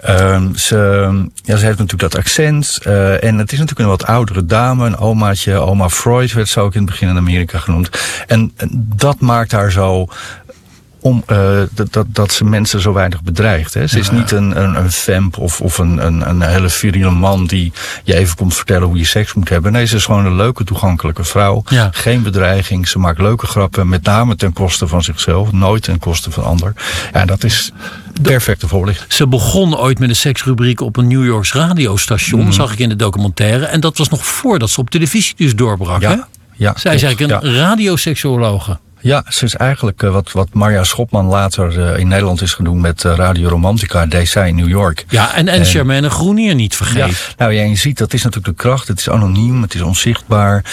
um, 0.09 0.57
ze, 0.57 0.76
ja, 1.42 1.57
ze 1.57 1.64
heeft 1.64 1.78
natuurlijk 1.78 2.12
dat 2.12 2.16
accent. 2.16 2.78
en 3.20 3.38
het 3.38 3.52
is 3.52 3.59
natuurlijk 3.59 3.78
een 3.78 3.87
wat 3.87 4.07
oudere 4.07 4.46
dame, 4.46 4.87
een 4.87 4.98
omaatje. 4.98 5.59
Oma 5.59 5.88
Freud 5.88 6.33
werd 6.33 6.48
ze 6.48 6.61
ook 6.61 6.74
in 6.74 6.81
het 6.81 6.90
begin 6.90 7.09
in 7.09 7.16
Amerika 7.16 7.58
genoemd. 7.61 7.90
En 8.27 8.53
dat 8.75 9.21
maakt 9.21 9.53
haar 9.53 9.73
zo 9.73 10.09
om, 11.01 11.25
uh, 11.33 11.61
dat, 11.90 12.05
dat 12.09 12.33
ze 12.33 12.44
mensen 12.44 12.81
zo 12.81 12.92
weinig 12.92 13.23
bedreigt. 13.23 13.75
Hè. 13.75 13.87
Ze 13.87 13.99
is 13.99 14.11
niet 14.11 14.31
een, 14.31 14.62
een, 14.62 14.75
een 14.77 14.92
vamp 14.92 15.38
of, 15.38 15.61
of 15.61 15.79
een, 15.79 16.07
een, 16.07 16.29
een 16.29 16.42
hele 16.42 16.68
viriele 16.68 17.11
man 17.11 17.47
die 17.47 17.73
je 18.05 18.14
even 18.14 18.37
komt 18.37 18.55
vertellen 18.55 18.88
hoe 18.88 18.97
je 18.97 19.05
seks 19.05 19.35
moet 19.35 19.49
hebben. 19.49 19.73
Nee, 19.73 19.87
ze 19.87 19.97
is 19.97 20.05
gewoon 20.05 20.27
een 20.27 20.37
leuke, 20.37 20.64
toegankelijke 20.64 21.25
vrouw. 21.25 21.62
Ja. 21.68 21.88
Geen 21.92 22.23
bedreiging. 22.23 22.88
Ze 22.88 22.99
maakt 22.99 23.18
leuke 23.21 23.47
grappen, 23.47 23.88
met 23.88 24.03
name 24.05 24.37
ten 24.37 24.53
koste 24.53 24.87
van 24.87 25.03
zichzelf. 25.03 25.53
Nooit 25.53 25.83
ten 25.83 25.99
koste 25.99 26.31
van 26.31 26.44
ander. 26.44 26.73
Ja, 27.12 27.25
dat 27.25 27.44
is 27.44 27.73
perfecte 28.23 28.68
voorlichting. 28.68 29.12
Ze 29.12 29.27
begon 29.27 29.77
ooit 29.77 29.99
met 29.99 30.09
een 30.09 30.16
seksrubriek 30.16 30.81
op 30.81 30.97
een 30.97 31.07
New 31.07 31.25
Yorks 31.25 31.53
radiostation, 31.53 32.40
Mhm. 32.42 32.53
zag 32.53 32.73
ik 32.73 32.79
in 32.79 32.88
de 32.88 32.97
documentaire. 32.97 33.64
En 33.64 33.81
dat 33.81 33.99
was 33.99 34.09
nog 34.09 34.27
voordat 34.27 34.71
ze 34.71 34.81
op 34.81 34.90
televisie 34.90 35.35
dus 35.37 35.55
doorbrak. 35.57 36.03
Hè? 36.03 36.16
Ja, 36.59 36.73
Zij 36.77 36.94
is 36.94 37.01
klopt. 37.03 37.21
eigenlijk 37.21 37.42
een 37.42 37.55
radioseksuologe. 37.55 38.79
Ja, 39.01 39.25
ze 39.29 39.45
is 39.45 39.55
eigenlijk 39.55 40.03
eh, 40.03 40.11
wat, 40.11 40.33
wat 40.33 40.49
Marja 40.53 40.85
Schopman 40.85 41.27
later 41.27 41.93
eh, 41.93 41.99
in 41.99 42.09
Nederland 42.09 42.43
is 42.43 42.55
genoemd 42.55 42.81
met 42.81 43.05
eh, 43.05 43.15
Radio 43.15 43.49
Romantica, 43.49 44.07
zij 44.25 44.49
in 44.49 44.55
New 44.55 44.69
York. 44.69 45.05
Ja, 45.09 45.35
en, 45.35 45.49
en 45.49 45.65
Charmaine 45.65 46.11
Groenier 46.11 46.55
niet 46.55 46.77
vergeten. 46.77 47.09
Ja, 47.09 47.15
nou 47.37 47.53
ja, 47.53 47.63
en 47.63 47.69
je 47.69 47.77
ziet, 47.77 47.99
dat 47.99 48.13
is 48.13 48.23
natuurlijk 48.23 48.57
de 48.57 48.63
kracht. 48.63 48.89
Het 48.89 48.99
is 48.99 49.11
anoniem, 49.11 49.63
het 49.63 49.75
is 49.75 49.81
onzichtbaar. 49.81 50.65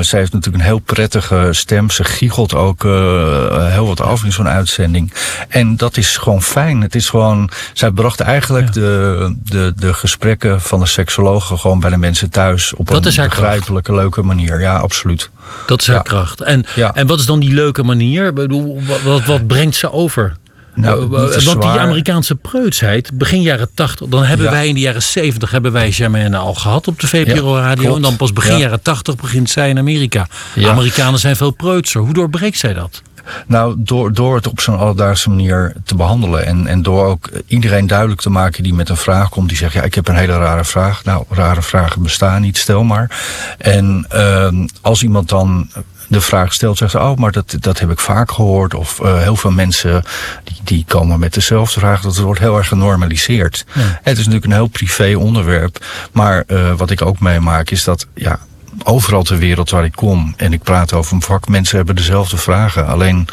Zij 0.00 0.18
heeft 0.18 0.32
natuurlijk 0.32 0.54
een 0.54 0.68
heel 0.70 0.78
prettige 0.78 1.48
stem. 1.50 1.90
Ze 1.90 2.04
giechelt 2.04 2.54
ook 2.54 2.82
heel 2.82 3.86
wat 3.86 4.00
af 4.00 4.24
in 4.24 4.32
zo'n 4.32 4.48
uitzending. 4.48 5.12
En 5.48 5.76
dat 5.76 5.96
is 5.96 6.16
gewoon 6.16 6.42
fijn. 6.42 6.80
Het 6.80 6.94
is 6.94 7.08
gewoon, 7.08 7.50
zij 7.72 7.90
bracht 7.90 8.20
eigenlijk 8.20 8.72
de, 8.72 9.36
de, 9.44 9.72
de 9.76 9.94
gesprekken 9.94 10.60
van 10.60 10.80
de 10.80 10.86
seksologen 10.86 11.58
gewoon 11.58 11.80
bij 11.80 11.90
de 11.90 11.96
mensen 11.96 12.30
thuis. 12.30 12.74
Op 12.74 12.86
Dat 12.86 13.06
een 13.06 13.24
begrijpelijke, 13.24 13.94
leuke 13.94 14.22
manier. 14.22 14.60
Ja, 14.60 14.76
absoluut. 14.76 15.30
Dat 15.66 15.80
is 15.80 15.86
haar 15.86 15.96
Ja. 15.96 16.02
kracht. 16.02 16.40
En, 16.40 16.64
Ja. 16.74 16.94
en 16.94 17.06
wat 17.06 17.18
is 17.18 17.26
dan 17.26 17.40
die 17.40 17.54
leuke 17.54 17.82
manier? 17.82 18.26
Ik 18.26 18.34
bedoel, 18.34 18.80
wat, 19.04 19.24
wat, 19.24 19.46
brengt 19.46 19.76
ze 19.76 19.92
over? 19.92 20.36
Nou, 20.74 21.02
Eh, 21.04 21.44
Want 21.44 21.60
die. 21.62 21.70
Amerikaanse 21.70 22.34
preutsheid, 22.34 23.10
begin 23.18 23.42
jaren 23.42 23.68
80, 23.74 24.08
dan 24.08 24.24
hebben 24.24 24.46
Ja. 24.46 24.52
wij 24.52 24.68
in 24.68 24.74
de 24.74 24.80
jaren 24.80 25.02
70 25.02 25.50
hebben 25.50 25.72
wij 25.72 25.92
Germaine 25.92 26.36
al 26.36 26.54
gehad 26.54 26.88
op 26.88 27.00
de 27.00 27.06
VPRO 27.06 27.56
radio. 27.56 27.96
En 27.96 28.02
dan 28.02 28.16
pas 28.16 28.32
begin 28.32 28.52
Ja. 28.52 28.58
jaren 28.58 28.82
80 28.82 29.16
begint 29.16 29.50
zij 29.50 29.68
in 29.68 29.78
Amerika. 29.78 30.26
Amerikanen 30.64 31.18
zijn 31.20 31.36
veel 31.36 31.50
preutser. 31.50 32.00
Hoe 32.00 32.12
doorbreekt 32.14 32.58
zij 32.58 32.72
dat? 32.74 33.02
Nou, 33.46 33.74
door, 33.78 34.12
door 34.12 34.34
het 34.34 34.46
op 34.46 34.60
zo'n 34.60 34.78
alledaagse 34.78 35.28
manier 35.28 35.72
te 35.84 35.94
behandelen. 35.94 36.46
En, 36.46 36.66
en 36.66 36.82
door 36.82 37.06
ook 37.06 37.30
iedereen 37.46 37.86
duidelijk 37.86 38.20
te 38.20 38.30
maken 38.30 38.62
die 38.62 38.74
met 38.74 38.88
een 38.88 38.96
vraag 38.96 39.28
komt. 39.28 39.48
Die 39.48 39.56
zegt, 39.56 39.72
ja, 39.72 39.82
ik 39.82 39.94
heb 39.94 40.08
een 40.08 40.16
hele 40.16 40.38
rare 40.38 40.64
vraag. 40.64 41.04
Nou, 41.04 41.24
rare 41.28 41.62
vragen 41.62 42.02
bestaan 42.02 42.40
niet, 42.40 42.58
stel 42.58 42.84
maar. 42.84 43.10
En 43.58 44.06
ehm, 44.08 44.66
als 44.80 45.02
iemand 45.02 45.28
dan 45.28 45.68
de 46.08 46.20
vraag 46.20 46.52
stelt, 46.52 46.78
zegt 46.78 46.90
ze, 46.90 46.98
oh, 46.98 47.16
maar 47.16 47.32
dat, 47.32 47.56
dat 47.60 47.78
heb 47.78 47.90
ik 47.90 47.98
vaak 47.98 48.32
gehoord. 48.32 48.74
Of 48.74 49.00
eh, 49.00 49.18
heel 49.18 49.36
veel 49.36 49.50
mensen 49.50 50.02
die, 50.44 50.60
die 50.64 50.84
komen 50.88 51.18
met 51.18 51.34
dezelfde 51.34 51.80
vraag. 51.80 52.00
Dat 52.00 52.16
wordt 52.16 52.40
heel 52.40 52.56
erg 52.56 52.68
genormaliseerd. 52.68 53.64
Het 54.02 54.18
is 54.18 54.24
natuurlijk 54.24 54.44
een 54.44 54.58
heel 54.58 54.66
privé 54.66 55.14
onderwerp. 55.16 55.84
Maar 56.12 56.44
eh, 56.46 56.72
wat 56.76 56.90
ik 56.90 57.02
ook 57.02 57.20
meemaak 57.20 57.70
is 57.70 57.84
dat, 57.84 58.06
ja, 58.14 58.38
overal 58.82 59.22
ter 59.22 59.38
wereld 59.38 59.70
waar 59.70 59.84
ik 59.84 59.92
kom 59.92 60.34
en 60.36 60.52
ik 60.52 60.62
praat 60.62 60.92
over 60.92 61.14
een 61.14 61.22
vak, 61.22 61.48
mensen 61.48 61.76
hebben 61.76 61.96
dezelfde 61.96 62.36
vragen. 62.36 62.86
Alleen 62.86 63.26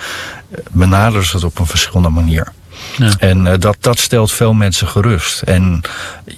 eh, 0.51 0.59
benaderen 0.71 1.25
ze 1.25 1.35
het 1.35 1.45
op 1.45 1.59
een 1.59 1.65
verschillende 1.65 2.09
manier. 2.09 2.51
Ja. 2.97 3.11
En 3.17 3.47
eh, 3.47 3.59
dat, 3.59 3.77
dat 3.79 3.99
stelt 3.99 4.31
veel 4.31 4.53
mensen 4.53 4.87
gerust. 4.87 5.41
En 5.41 5.81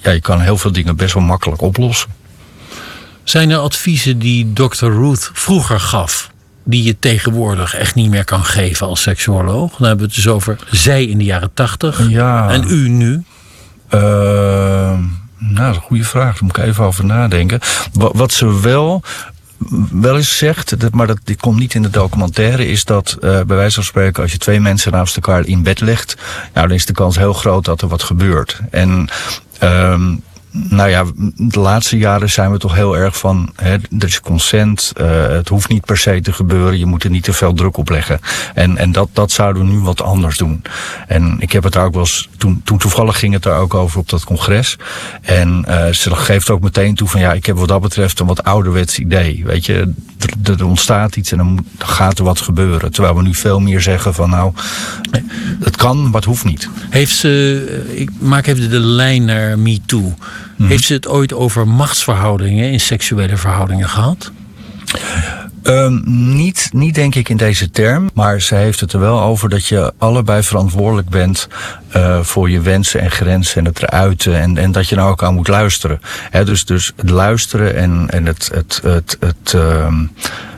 ja, 0.02 0.10
je 0.10 0.20
kan 0.20 0.40
heel 0.40 0.58
veel 0.58 0.72
dingen 0.72 0.96
best 0.96 1.14
wel 1.14 1.22
makkelijk 1.22 1.60
oplossen. 1.62 2.10
Zijn 3.24 3.50
er 3.50 3.58
adviezen 3.58 4.18
die 4.18 4.52
Dr. 4.52 4.86
Ruth 4.86 5.30
vroeger 5.32 5.80
gaf, 5.80 6.30
die 6.64 6.82
je 6.82 6.98
tegenwoordig 6.98 7.74
echt 7.74 7.94
niet 7.94 8.10
meer 8.10 8.24
kan 8.24 8.44
geven 8.44 8.86
als 8.86 9.02
seksuoloog? 9.02 9.70
Dan 9.76 9.86
hebben 9.88 10.06
we 10.06 10.12
het 10.14 10.24
dus 10.24 10.28
over 10.28 10.58
zij 10.70 11.04
in 11.04 11.18
de 11.18 11.24
jaren 11.24 11.50
80 11.54 12.08
Ja. 12.08 12.50
en 12.50 12.64
u 12.68 12.88
nu. 12.88 13.24
Eh, 13.88 14.98
nou, 15.38 15.54
dat 15.54 15.70
is 15.70 15.76
een 15.76 15.82
goede 15.82 16.04
vraag. 16.04 16.32
Daar 16.32 16.44
moet 16.44 16.56
ik 16.56 16.64
even 16.64 16.84
over 16.84 17.04
nadenken. 17.04 17.60
Wat, 17.92 18.32
ze 18.32 18.60
wel, 18.60 19.02
wel 19.90 20.16
eens 20.16 20.36
zegt, 20.36 20.80
dat, 20.80 20.92
maar 20.92 21.06
dat 21.06 21.18
die 21.24 21.36
komt 21.36 21.58
niet 21.58 21.74
in 21.74 21.82
de 21.82 21.90
documentaire, 21.90 22.66
is 22.66 22.84
dat 22.84 23.16
eh, 23.20 23.20
bij 23.20 23.56
wijze 23.56 23.74
van 23.74 23.84
spreken, 23.84 24.22
als 24.22 24.32
je 24.32 24.38
twee 24.38 24.60
mensen 24.60 24.92
naast 24.92 25.16
elkaar 25.16 25.46
in 25.46 25.62
bed 25.62 25.80
legt, 25.80 26.16
nou, 26.54 26.66
dan 26.66 26.76
is 26.76 26.86
de 26.86 26.92
kans 26.92 27.16
heel 27.16 27.32
groot 27.32 27.64
dat 27.64 27.82
er 27.82 27.88
wat 27.88 28.02
gebeurt. 28.02 28.60
En 28.70 29.08
ehm, 29.58 30.14
nou 30.54 30.90
ja, 30.90 31.04
de 31.36 31.60
laatste 31.60 31.98
jaren 31.98 32.30
zijn 32.30 32.50
we 32.52 32.58
toch 32.58 32.74
heel 32.74 32.96
erg 32.96 33.18
van, 33.18 33.52
hè, 33.56 33.72
er 33.72 34.06
is 34.06 34.20
consent, 34.20 34.92
eh, 34.96 35.26
het 35.26 35.48
hoeft 35.48 35.68
niet 35.68 35.84
per 35.84 35.98
se 35.98 36.20
te 36.20 36.32
gebeuren, 36.32 36.78
je 36.78 36.86
moet 36.86 37.04
er 37.04 37.10
niet 37.10 37.24
te 37.24 37.32
veel 37.32 37.52
druk 37.52 37.76
op 37.76 37.88
leggen. 37.88 38.20
En, 38.54 38.76
en 38.76 38.92
dat, 38.92 39.08
dat 39.12 39.32
zouden 39.32 39.62
we 39.62 39.72
nu 39.72 39.78
wat 39.78 40.02
anders 40.02 40.36
doen. 40.36 40.62
En 41.08 41.36
ik 41.38 41.52
heb 41.52 41.62
het 41.62 41.72
daar 41.72 41.84
ook 41.84 41.92
wel 41.92 42.02
eens, 42.02 42.28
toen, 42.36 42.60
toen 42.64 42.78
toevallig 42.78 43.18
ging 43.18 43.32
het 43.32 43.42
daar 43.42 43.58
ook 43.58 43.74
over 43.74 43.98
op 43.98 44.08
dat 44.08 44.24
congres. 44.24 44.76
En 45.22 45.64
eh, 45.66 45.92
ze 45.92 46.16
geeft 46.16 46.50
ook 46.50 46.60
meteen 46.60 46.94
toe 46.94 47.08
van, 47.08 47.20
ja, 47.20 47.32
ik 47.32 47.46
heb 47.46 47.56
wat 47.56 47.68
dat 47.68 47.80
betreft 47.80 48.20
een 48.20 48.26
wat 48.26 48.44
ouderwets 48.44 48.98
idee. 48.98 49.42
Weet 49.44 49.66
je, 49.66 49.92
er, 50.18 50.58
er 50.58 50.66
ontstaat 50.66 51.16
iets 51.16 51.32
en 51.32 51.38
dan, 51.38 51.66
gaat 51.78 52.18
er 52.18 52.24
wat 52.24 52.40
gebeuren. 52.40 52.92
Terwijl 52.92 53.16
we 53.16 53.22
nu 53.22 53.34
veel 53.34 53.60
meer 53.60 53.80
zeggen 53.80 54.14
van, 54.14 54.30
nou, 54.30 54.52
het 55.60 55.76
kan, 55.76 56.02
maar 56.02 56.14
het 56.14 56.24
hoeft 56.24 56.44
niet. 56.44 56.68
Heeft 56.90 57.16
ze, 57.16 57.92
ik 57.94 58.10
maak 58.18 58.46
even 58.46 58.70
de 58.70 58.78
lijn 58.78 59.24
naar 59.24 59.58
MeToo. 59.58 60.14
Mhm. 60.56 60.68
Heeft 60.68 60.84
ze 60.84 60.92
het 60.92 61.08
ooit 61.08 61.32
over 61.32 61.68
machtsverhoudingen 61.68 62.70
in 62.70 62.80
seksuele 62.80 63.36
verhoudingen 63.36 63.88
gehad? 63.88 64.30
Ehm, 65.62 66.00
niet, 66.36 66.68
niet 66.72 66.94
denk 66.94 67.14
ik 67.14 67.28
in 67.28 67.36
deze 67.36 67.70
term, 67.70 68.10
maar 68.14 68.40
ze 68.40 68.54
heeft 68.54 68.80
het 68.80 68.92
er 68.92 69.00
wel 69.00 69.20
over 69.20 69.48
dat 69.48 69.66
je 69.66 69.92
allebei 69.98 70.42
verantwoordelijk 70.42 71.08
bent 71.08 71.48
eh, 71.88 72.20
voor 72.20 72.50
je 72.50 72.60
wensen 72.60 73.00
en 73.00 73.10
grenzen 73.10 73.56
en 73.56 73.64
het 73.64 73.82
eruiten 73.82 74.40
en, 74.40 74.58
en 74.58 74.72
dat 74.72 74.88
je 74.88 74.96
naar 74.96 75.06
elkaar 75.06 75.32
moet 75.32 75.48
luisteren. 75.48 76.00
Dus, 76.44 76.64
dus 76.64 76.92
het 76.96 77.10
luisteren 77.10 77.76
en, 77.76 78.06
en 78.10 78.26
het, 78.26 78.50
het, 78.54 78.80
het, 78.82 79.16
het, 79.20 79.54
ehm, 79.54 79.94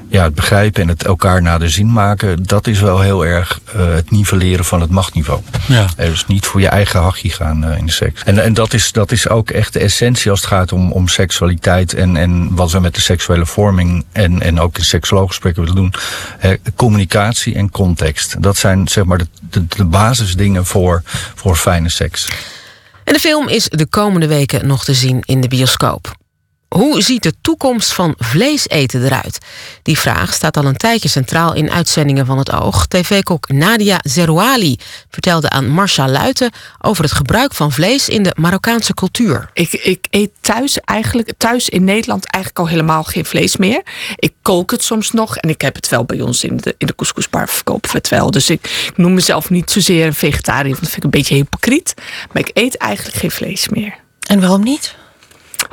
ja, 0.09 0.23
het 0.23 0.35
begrijpen 0.35 0.83
en 0.83 0.89
het 0.89 1.05
elkaar 1.05 1.43
naar 1.43 1.59
de 1.59 1.69
zin 1.69 1.93
maken, 1.93 2.43
dat 2.43 2.67
is 2.67 2.81
wel 2.81 3.01
heel 3.01 3.27
erg 3.27 3.61
eh, 3.65 3.95
het 3.95 4.11
nivelleren 4.11 4.65
van 4.65 4.81
het 4.81 4.91
machtniveau. 4.91 5.41
Ja. 5.69 5.87
Eh, 5.97 6.09
dus 6.09 6.27
niet 6.27 6.47
voor 6.47 6.61
je 6.61 6.69
eigen 6.69 7.01
hachje 7.01 7.31
gaan 7.31 7.65
eh, 7.65 7.79
in 7.79 7.87
de 7.87 7.93
seks. 7.93 8.23
En, 8.23 8.39
en 8.39 8.55
dat, 8.55 8.73
is, 8.73 8.93
dat 8.93 9.13
is 9.13 9.29
ook 9.29 9.51
echt 9.51 9.73
de 9.73 9.79
essentie 9.79 10.31
als 10.31 10.41
het 10.41 10.49
gaat 10.49 10.73
om, 10.73 10.93
om 10.93 11.09
seksualiteit 11.09 11.95
en, 11.95 12.17
en 12.17 12.55
wat 12.55 12.73
we 12.73 12.81
met 12.81 12.95
de 12.95 13.01
seksuele 13.01 13.47
vorming 13.47 14.05
en, 14.13 14.43
en 14.43 14.61
ook 14.61 14.79
in 14.79 14.85
seksuolooggesprekken 14.85 15.63
willen 15.63 15.77
doen. 15.77 15.95
Eh, 16.39 16.51
communicatie 16.77 17.55
en 17.55 17.71
context. 17.71 18.43
Dat 18.43 18.57
zijn 18.57 18.89
zeg 18.89 19.05
maar 19.05 19.19
de, 19.19 19.27
de, 19.41 19.67
de 19.69 19.85
basisdingen 19.85 20.67
voor, 20.67 21.03
voor 21.35 21.57
fijne 21.57 21.89
seks. 21.89 22.29
En 23.05 23.13
de 23.13 23.21
film 23.21 23.49
is 23.49 23.69
de 23.69 23.87
komende 23.87 24.27
weken 24.27 24.67
nog 24.67 24.85
te 24.85 24.95
zien 24.95 25.23
in 25.25 25.41
de 25.41 25.49
bioscoop. 25.49 26.15
Hoe 26.77 27.03
ziet 27.03 27.23
de 27.23 27.33
toekomst 27.41 27.93
van 27.93 28.15
vlees 28.19 28.69
eten 28.69 29.05
eruit? 29.05 29.39
Die 29.83 29.99
vraag 29.99 30.35
staat 30.35 30.57
al 30.57 30.65
een 30.65 30.77
tijdje 30.77 31.09
centraal 31.09 31.55
in 31.55 31.71
uitzendingen 31.71 32.27
van 32.27 32.39
het 32.39 32.53
Oog. 32.53 32.87
TV-kok 32.87 33.49
Nadia 33.49 33.99
Zerouali 34.03 34.79
vertelde 35.11 35.51
aan 35.51 35.69
Marcia 35.69 36.09
Luiten 36.09 36.51
over 36.81 37.05
het 37.05 37.13
gebruik 37.13 37.55
van 37.55 37.73
vlees 37.73 38.09
in 38.09 38.23
de 38.23 38.35
Marokkaanse 38.39 38.95
cultuur. 38.95 39.51
Ik, 39.53 39.73
ik 39.73 40.07
eet 40.11 40.31
thuis 40.41 40.81
eigenlijk, 40.81 41.33
thuis 41.37 41.69
in 41.69 41.85
Nederland 41.85 42.27
eigenlijk 42.31 42.65
al 42.65 42.73
helemaal 42.75 43.05
geen 43.05 43.25
vlees 43.25 43.57
meer. 43.57 43.83
Ik 44.17 44.33
kook 44.43 44.71
het 44.71 44.85
soms 44.85 45.11
nog 45.11 45.37
en 45.37 45.49
ik 45.49 45.61
heb 45.61 45.75
het 45.75 45.89
wel 45.89 46.05
bij 46.05 46.21
ons 46.21 46.45
in 46.45 46.57
de, 46.57 46.75
in 46.79 46.87
de 46.87 46.95
couscousbar 46.95 47.49
verkopen 47.49 47.91
we 47.91 47.97
het 47.97 48.09
wel. 48.09 48.31
Dus 48.31 48.51
ik, 48.51 48.87
ik 48.87 48.97
noem 48.97 49.15
mezelf 49.15 49.51
niet 49.51 49.71
zozeer 49.71 50.07
een 50.07 50.15
vegetariër, 50.15 50.71
want 50.71 50.81
dat 50.81 50.91
vind 50.91 51.05
ik 51.05 51.05
een 51.05 51.21
beetje 51.21 51.35
hypocriet. 51.35 51.95
Maar 52.33 52.43
ik 52.49 52.51
eet 52.53 52.77
eigenlijk 52.77 53.17
geen 53.17 53.31
vlees 53.31 53.69
meer. 53.69 53.95
En 54.27 54.41
waarom 54.41 54.63
niet? 54.63 54.95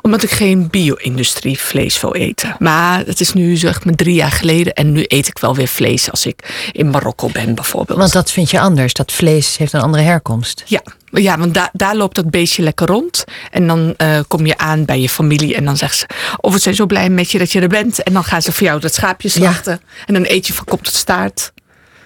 Omdat 0.01 0.23
ik 0.23 0.31
geen 0.31 0.67
bio-industrie 0.69 1.59
vlees 1.59 2.01
wil 2.01 2.13
eten. 2.13 2.55
Maar 2.59 3.05
het 3.05 3.19
is 3.19 3.33
nu 3.33 3.55
zeg 3.55 3.85
maar 3.85 3.95
drie 3.95 4.15
jaar 4.15 4.31
geleden 4.31 4.73
en 4.73 4.91
nu 4.91 5.05
eet 5.07 5.27
ik 5.27 5.39
wel 5.39 5.55
weer 5.55 5.67
vlees 5.67 6.11
als 6.11 6.25
ik 6.25 6.69
in 6.71 6.89
Marokko 6.89 7.29
ben 7.29 7.55
bijvoorbeeld. 7.55 7.99
Want 7.99 8.11
dat 8.11 8.31
vind 8.31 8.51
je 8.51 8.59
anders. 8.59 8.93
Dat 8.93 9.11
vlees 9.11 9.57
heeft 9.57 9.73
een 9.73 9.81
andere 9.81 10.03
herkomst. 10.03 10.63
Ja, 10.65 10.81
ja 11.11 11.37
want 11.37 11.53
daar 11.53 11.69
daar 11.73 11.95
loopt 11.95 12.15
dat 12.15 12.29
beestje 12.29 12.63
lekker 12.63 12.87
rond. 12.87 13.23
En 13.51 13.67
dan 13.67 13.93
eh, 13.97 14.19
kom 14.27 14.45
je 14.45 14.57
aan 14.57 14.85
bij 14.85 14.99
je 14.99 15.09
familie 15.09 15.55
en 15.55 15.65
dan 15.65 15.77
zeggen 15.77 15.97
ze... 15.97 16.05
oh, 16.37 16.51
we 16.51 16.59
zijn 16.59 16.75
zo 16.75 16.85
blij 16.85 17.09
met 17.09 17.31
je 17.31 17.37
dat 17.37 17.51
je 17.51 17.61
er 17.61 17.67
bent. 17.67 18.03
En 18.03 18.13
dan 18.13 18.23
gaan 18.23 18.41
ze 18.41 18.51
voor 18.51 18.67
jou 18.67 18.79
dat 18.79 18.93
schaapje 18.93 19.29
slachten. 19.29 19.81
En 20.05 20.13
dan 20.13 20.25
eet 20.27 20.47
je 20.47 20.53
van 20.53 20.65
kop 20.65 20.83
tot 20.83 20.93
staart. 20.93 21.51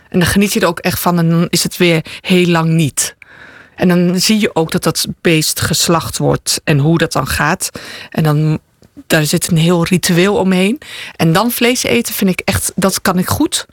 En 0.10 0.19
dan 0.19 0.28
geniet 0.28 0.54
je 0.54 0.60
er 0.60 0.67
ook 0.67 0.80
echt 0.80 1.00
van 1.00 1.17
en 1.17 1.30
dan 1.30 1.47
is 1.50 1.63
het 1.63 1.78
weer 1.78 2.06
heel 2.21 2.47
lang 2.47 2.69
niet. 2.69 3.15
En 3.77 3.87
dan 3.87 4.19
zie 4.19 4.39
je 4.39 4.55
ook 4.55 4.71
dat 4.71 4.83
dat 4.83 5.07
beest 5.21 5.61
geslacht 5.61 6.17
wordt 6.17 6.61
en 6.63 6.79
hoe 6.79 6.97
dat 6.97 7.11
dan 7.11 7.27
gaat. 7.27 7.69
En 8.09 8.23
dan 8.23 8.59
daar 9.07 9.25
zit 9.25 9.47
een 9.47 9.57
heel 9.57 9.85
ritueel 9.85 10.35
omheen. 10.35 10.79
En 11.15 11.33
dan 11.33 11.51
vlees 11.51 11.83
eten 11.83 12.13
vind 12.13 12.29
ik 12.29 12.39
echt, 12.39 12.71
dat 12.75 13.01
kan 13.01 13.17
ik 13.17 13.27
goed. 13.27 13.65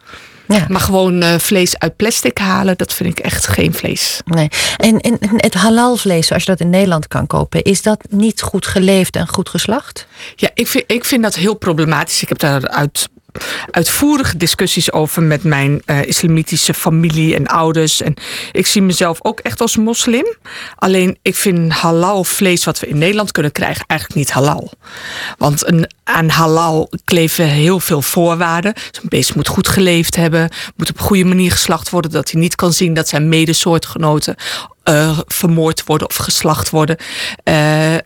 Ja. 0.48 0.66
Maar 0.68 0.80
gewoon 0.80 1.22
eh, 1.22 1.38
vlees 1.38 1.78
uit 1.78 1.96
plastic 1.96 2.38
halen, 2.38 2.76
dat 2.76 2.92
vind 2.92 3.18
ik 3.18 3.24
echt 3.24 3.46
geen 3.46 3.74
vlees. 3.74 4.20
Nee. 4.24 4.48
En, 4.76 5.00
en 5.00 5.18
en 5.18 5.30
het 5.36 5.54
halalvlees, 5.54 6.26
zoals 6.26 6.44
je 6.44 6.50
dat 6.50 6.60
in 6.60 6.70
Nederland 6.70 7.08
kan 7.08 7.26
kopen, 7.26 7.62
is 7.62 7.82
dat 7.82 8.04
niet 8.08 8.42
goed 8.42 8.66
geleefd 8.66 9.16
en 9.16 9.28
goed 9.28 9.48
geslacht? 9.48 10.06
Ja, 10.36 10.50
ik 10.54 10.66
vind, 10.66 10.84
ik 10.86 11.04
vind 11.04 11.22
dat 11.22 11.34
heel 11.34 11.54
problematisch. 11.54 12.22
Ik 12.22 12.28
heb 12.28 12.38
daar 12.38 12.68
uit 12.68 13.08
uitvoerige 13.70 14.36
discussies 14.36 14.92
over 14.92 15.22
met 15.22 15.44
mijn 15.44 15.82
uh, 15.86 16.02
islamitische 16.02 16.74
familie 16.74 17.34
en 17.34 17.46
ouders. 17.46 18.00
En 18.00 18.14
ik 18.52 18.66
zie 18.66 18.82
mezelf 18.82 19.18
ook 19.22 19.40
echt 19.40 19.60
als 19.60 19.76
moslim. 19.76 20.36
Alleen 20.76 21.18
ik 21.22 21.34
vind 21.34 21.72
halal 21.72 22.24
vlees 22.24 22.64
wat 22.64 22.80
we 22.80 22.86
in 22.86 22.98
Nederland 22.98 23.32
kunnen 23.32 23.52
krijgen 23.52 23.84
eigenlijk 23.86 24.20
niet 24.20 24.30
halal. 24.32 24.72
Want 25.38 25.66
een, 25.66 25.90
aan 26.04 26.28
halal 26.28 26.90
kleven 27.04 27.46
heel 27.46 27.80
veel 27.80 28.02
voorwaarden. 28.02 28.72
Dus 28.74 29.02
een 29.02 29.08
beest 29.08 29.34
moet 29.34 29.48
goed 29.48 29.68
geleefd 29.68 30.16
hebben, 30.16 30.50
moet 30.76 30.90
op 30.90 30.98
een 30.98 31.04
goede 31.04 31.24
manier 31.24 31.50
geslacht 31.50 31.90
worden, 31.90 32.10
dat 32.10 32.30
hij 32.30 32.40
niet 32.40 32.54
kan 32.54 32.72
zien 32.72 32.94
dat 32.94 33.08
zijn 33.08 33.28
medesoortgenoten 33.28 34.36
uh, 34.88 35.18
vermoord 35.26 35.84
worden 35.84 36.08
of 36.08 36.16
geslacht 36.16 36.70
worden. 36.70 36.96
Uh, 37.44 37.94
uh, 37.94 38.00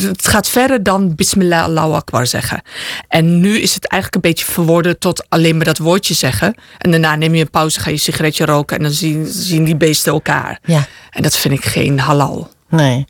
het 0.00 0.28
gaat 0.28 0.48
verder 0.48 0.82
dan 0.82 1.14
Bismillah 1.14 1.62
Allahu 1.62 1.92
Akbar 1.92 2.26
zeggen. 2.26 2.62
En 3.08 3.40
nu 3.40 3.60
is 3.60 3.74
het 3.74 3.86
eigenlijk 3.86 4.24
een 4.24 4.30
beetje 4.30 4.52
verworden 4.52 4.98
tot 4.98 5.26
alleen 5.28 5.56
maar 5.56 5.64
dat 5.64 5.78
woordje 5.78 6.14
zeggen. 6.14 6.54
En 6.78 6.90
daarna 6.90 7.16
neem 7.16 7.34
je 7.34 7.40
een 7.40 7.50
pauze, 7.50 7.80
ga 7.80 7.90
je 7.90 7.96
sigaretje 7.96 8.44
roken 8.44 8.76
en 8.76 8.82
dan 8.82 8.92
zien, 8.92 9.26
zien 9.26 9.64
die 9.64 9.76
beesten 9.76 10.12
elkaar. 10.12 10.58
Ja. 10.64 10.86
En 11.10 11.22
dat 11.22 11.36
vind 11.36 11.54
ik 11.54 11.64
geen 11.64 11.98
halal. 11.98 12.54
Nee. 12.68 13.04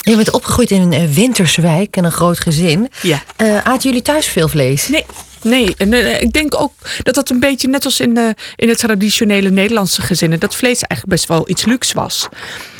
Je 0.00 0.16
bent 0.16 0.30
opgegroeid 0.30 0.70
in 0.70 0.92
een 0.92 1.12
Winterswijk 1.12 1.96
en 1.96 2.04
een 2.04 2.12
groot 2.12 2.40
gezin. 2.40 2.90
Ja. 3.02 3.22
Uh, 3.36 3.56
aten 3.56 3.88
jullie 3.88 4.02
thuis 4.02 4.26
veel 4.26 4.48
vlees? 4.48 4.88
Nee. 4.88 5.04
Nee, 5.42 5.74
en 5.76 5.92
eh, 5.92 6.22
ik 6.22 6.32
denk 6.32 6.60
ook 6.60 6.72
dat 7.02 7.14
dat 7.14 7.30
een 7.30 7.40
beetje 7.40 7.68
net 7.68 7.84
als 7.84 8.00
in, 8.00 8.14
de, 8.14 8.34
in 8.56 8.68
het 8.68 8.78
traditionele 8.78 9.50
Nederlandse 9.50 10.02
gezinnen, 10.02 10.40
dat 10.40 10.54
vlees 10.54 10.80
eigenlijk 10.80 11.06
best 11.06 11.28
wel 11.28 11.48
iets 11.48 11.64
luxe 11.64 11.94
was. 11.94 12.28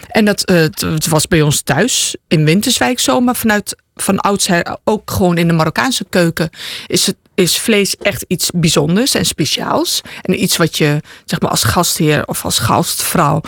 En 0.08 0.24
dat 0.24 0.50
uh, 0.50 0.60
het 0.60 1.08
was 1.08 1.28
bij 1.28 1.42
ons 1.42 1.62
thuis 1.62 2.16
in 2.28 2.44
Winterswijk 2.44 3.00
zo, 3.00 3.20
maar 3.20 3.36
vanuit 3.36 3.76
van 3.94 4.20
oudsher 4.20 4.76
ook 4.84 5.10
gewoon 5.10 5.38
in 5.38 5.46
de 5.46 5.52
Marokkaanse 5.52 6.04
keuken 6.08 6.50
is 6.86 7.06
het 7.06 7.16
is 7.34 7.58
vlees 7.58 7.96
echt 7.96 8.24
iets 8.28 8.50
bijzonders 8.54 9.14
en 9.14 9.24
speciaals. 9.24 10.00
En 10.22 10.42
iets 10.42 10.56
wat 10.56 10.78
je 10.78 11.00
zeg 11.24 11.40
maar, 11.40 11.50
als 11.50 11.64
gastheer 11.64 12.26
of 12.26 12.44
als 12.44 12.58
gastvrouw 12.58 13.40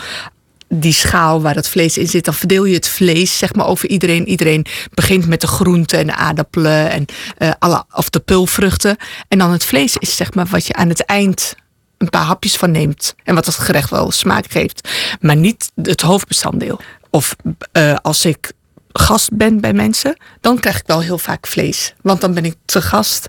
die 0.81 0.93
schaal 0.93 1.43
waar 1.43 1.55
het 1.55 1.69
vlees 1.69 1.99
in 1.99 2.09
zit, 2.09 2.25
dan 2.25 2.35
verdeel 2.35 2.65
je 2.65 2.75
het 2.75 2.89
vlees 2.89 3.39
zeg 3.39 3.55
maar, 3.55 3.67
over 3.67 3.89
iedereen. 3.89 4.29
Iedereen 4.29 4.67
begint 4.95 5.27
met 5.27 5.41
de 5.41 5.47
groenten 5.47 5.99
en 5.99 6.07
de 6.07 6.15
aardappelen 6.15 6.91
en 6.91 7.05
uh, 7.39 7.51
alle, 7.59 7.85
of 7.93 8.11
de 8.11 8.21
pulvruchten. 8.21 8.97
En 9.29 9.39
dan 9.39 9.53
het 9.53 9.65
vlees 9.65 9.97
is 9.97 10.17
zeg 10.17 10.35
maar 10.35 10.47
wat 10.47 10.67
je 10.67 10.73
aan 10.73 10.89
het 10.89 11.05
eind 11.05 11.55
een 11.99 12.11
paar 12.11 12.25
hapjes 12.25 12.57
van 12.57 12.71
neemt. 12.71 13.15
En 13.25 13.35
wat 13.35 13.47
het 13.47 13.55
gerecht 13.55 13.91
wel 13.91 14.11
smaak 14.11 14.51
geeft. 14.51 14.89
Maar 15.21 15.37
niet 15.37 15.71
het 15.83 16.01
hoofdbestanddeel. 16.01 16.81
Of 17.11 17.37
uh, 17.73 17.95
als 18.03 18.25
ik 18.25 18.53
gast 18.93 19.37
ben 19.37 19.61
bij 19.61 19.73
mensen, 19.73 20.17
dan 20.41 20.59
krijg 20.59 20.79
ik 20.79 20.87
wel 20.87 21.01
heel 21.01 21.19
vaak 21.19 21.47
vlees. 21.47 21.95
Want 22.03 22.21
dan 22.21 22.35
ben 22.35 22.45
ik 22.45 22.55
te 22.65 22.83
gast. 22.83 23.29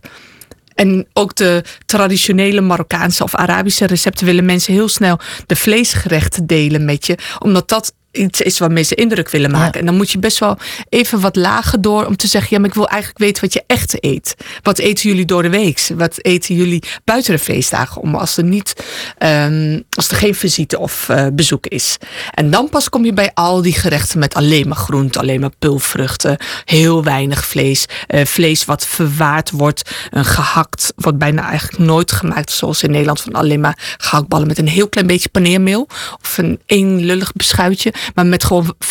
En 0.76 1.08
ook 1.14 1.36
de 1.36 1.64
traditionele 1.86 2.62
Marokkaanse 2.62 3.24
of 3.24 3.36
Arabische 3.36 3.86
recepten 3.86 4.26
willen 4.26 4.46
mensen 4.46 4.74
heel 4.74 4.88
snel 4.88 5.20
de 5.46 5.56
vleesgerechten 5.56 6.46
delen 6.46 6.86
met 6.86 7.06
je. 7.06 7.18
Omdat 7.40 7.70
dat 7.70 7.94
iets 8.16 8.42
is 8.42 8.60
waar 8.60 8.72
mensen 8.72 8.98
indruk 8.98 9.30
willen 9.30 9.52
maken. 9.52 9.80
En 9.80 9.86
dan 9.86 9.96
moet 9.96 10.12
je 10.12 10.20
best 10.20 10.40
wel 10.40 10.58
even 10.90 11.20
wat 11.20 11.36
lager 11.36 11.82
door 11.82 12.06
om 12.06 12.16
te 12.16 12.28
zeggen: 12.28 12.50
ja, 12.52 12.60
maar 12.60 12.70
ik 12.70 12.76
wil 12.76 12.88
eigenlijk 12.88 13.20
weten 13.20 13.42
wat 13.42 13.54
je 13.54 13.64
echt 13.68 14.04
eet. 14.04 14.36
Wat 14.62 14.78
eten 14.78 15.10
jullie 15.10 15.26
door 15.26 15.42
de 15.42 15.50
week? 15.50 15.90
Wat 15.96 16.18
eten 16.22 16.56
jullie 16.56 16.84
buiten 17.04 17.34
de 17.34 17.40
feestdagen? 17.40 18.02
Om 18.02 18.16
als 18.16 18.38
er 18.38 18.44
niet, 18.44 18.74
um, 19.20 19.84
als 19.90 20.08
er 20.08 20.18
geen 20.18 20.36
visite 20.36 20.80
of 20.80 21.08
uh, 21.12 21.28
bezoek 21.34 21.68
is. 21.68 21.98
En 22.32 22.50
dan 22.50 22.70
pas 22.70 22.90
kom 22.90 23.06
je 23.06 23.14
bij 23.14 23.32
al 23.34 23.62
die 23.62 23.74
gerechten 23.74 24.20
met 24.20 24.34
alleen 24.34 24.68
maar 24.68 24.78
groenten, 24.78 25.22
alleen 25.22 25.40
maar 25.40 25.56
pulvruchten, 25.60 26.38
heel 26.66 27.04
weinig 27.04 27.46
vlees, 27.46 27.86
uh, 28.08 28.26
vlees 28.26 28.66
wat 28.66 28.88
verwaard 28.88 29.52
wordt, 29.52 29.92
een 30.10 30.26
gehakt, 30.26 30.94
wordt 30.96 31.18
bijna 31.18 31.50
eigenlijk 31.50 31.84
nooit 31.84 32.12
gemaakt 32.12 32.52
zoals 32.52 32.84
in 32.84 32.92
Nederland 32.92 33.22
van 33.22 33.34
alleen 33.34 33.60
maar 33.60 33.96
gehaktballen 33.98 34.48
met 34.48 34.58
een 34.58 34.68
heel 34.68 34.90
klein 34.90 35.08
beetje 35.08 35.30
paneermeel 35.30 35.88
of 36.22 36.38
een 36.38 36.60
één 36.66 37.06
lullig 37.06 37.32
beschuitje 37.32 37.94
maar 38.14 38.26
met 38.26 38.44
gewoon 38.44 38.76
50-50 38.86 38.88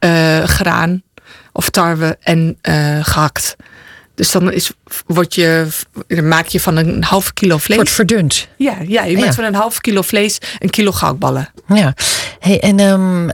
uh, 0.00 0.38
eh, 0.38 0.48
graan 0.48 1.02
of 1.52 1.70
tarwe 1.70 2.16
en 2.20 2.58
uh, 2.62 3.04
gehakt. 3.04 3.56
Dus 4.14 4.30
dan 4.30 4.52
is, 4.52 4.72
word 5.06 5.34
je, 5.34 5.66
dan 6.06 6.28
maak 6.28 6.46
je 6.46 6.60
van 6.60 6.76
een 6.76 7.04
half 7.04 7.32
kilo 7.32 7.58
vlees. 7.58 7.76
Wordt 7.76 7.90
verdund. 7.90 8.48
Ja, 8.56 8.76
ja 8.86 9.04
je 9.04 9.18
maakt 9.18 9.34
van 9.34 9.44
een 9.44 9.54
half 9.54 9.80
kilo 9.80 10.02
vlees 10.02 10.38
een 10.58 10.70
kilo 10.70 10.92
gehaktballen. 10.92 11.50
Ja, 11.68 11.94
hey, 12.38 12.60
en 12.60 12.80
um, 12.80 13.30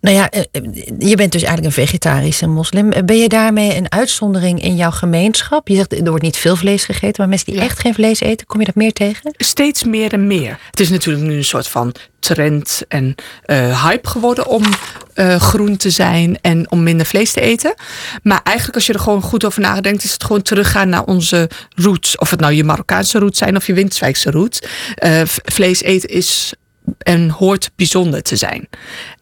nou 0.00 0.16
ja, 0.16 0.30
eh, 0.30 0.42
eh, 0.52 0.62
je 0.98 1.16
bent 1.16 1.32
dus 1.32 1.42
eigenlijk 1.42 1.64
een 1.64 1.84
vegetarische 1.84 2.46
moslim. 2.46 2.90
Ben 3.04 3.16
je 3.16 3.28
daarmee 3.28 3.76
een 3.76 3.92
uitzondering 3.92 4.62
in 4.62 4.76
jouw 4.76 4.90
gemeenschap? 4.90 5.68
Je 5.68 5.74
zegt 5.74 5.92
er 5.92 6.08
wordt 6.08 6.22
niet 6.22 6.36
veel 6.36 6.56
vlees 6.56 6.84
gegeten, 6.84 7.14
maar 7.16 7.28
mensen 7.28 7.52
die 7.52 7.60
echt 7.60 7.78
geen 7.78 7.94
vlees 7.94 8.20
eten, 8.20 8.46
kom 8.46 8.60
je 8.60 8.66
dat 8.66 8.74
meer 8.74 8.92
tegen? 8.92 9.34
Steeds 9.36 9.84
meer 9.84 10.12
en 10.12 10.26
meer. 10.26 10.58
Het 10.70 10.80
is 10.80 10.88
natuurlijk 10.88 11.24
nu 11.24 11.36
een 11.36 11.44
soort 11.44 11.68
van 11.68 11.94
trend 12.18 12.82
en 12.88 13.14
uh, 13.46 13.84
hype 13.84 14.08
geworden 14.08 14.46
om 14.46 14.62
uh, 15.14 15.36
groen 15.36 15.76
te 15.76 15.90
zijn 15.90 16.38
en 16.40 16.70
om 16.70 16.82
minder 16.82 17.06
vlees 17.06 17.32
te 17.32 17.40
eten. 17.40 17.74
Maar 18.22 18.40
eigenlijk 18.42 18.76
als 18.76 18.86
je 18.86 18.92
er 18.92 19.00
gewoon 19.00 19.22
goed 19.22 19.44
over 19.44 19.60
nadenkt, 19.60 20.04
is 20.04 20.12
het 20.12 20.24
gewoon 20.24 20.42
teruggaan 20.42 20.88
naar 20.88 21.04
onze 21.04 21.50
roots. 21.74 22.16
Of 22.16 22.30
het 22.30 22.40
nou 22.40 22.52
je 22.52 22.64
Marokkaanse 22.64 23.18
roots 23.18 23.38
zijn 23.38 23.56
of 23.56 23.66
je 23.66 23.74
Winterswijkse 23.74 24.30
roots. 24.30 24.62
Uh, 25.04 25.22
vlees 25.44 25.82
eten 25.82 26.08
is 26.08 26.54
en 26.98 27.28
hoort 27.28 27.70
bijzonder 27.76 28.22
te 28.22 28.36
zijn. 28.36 28.68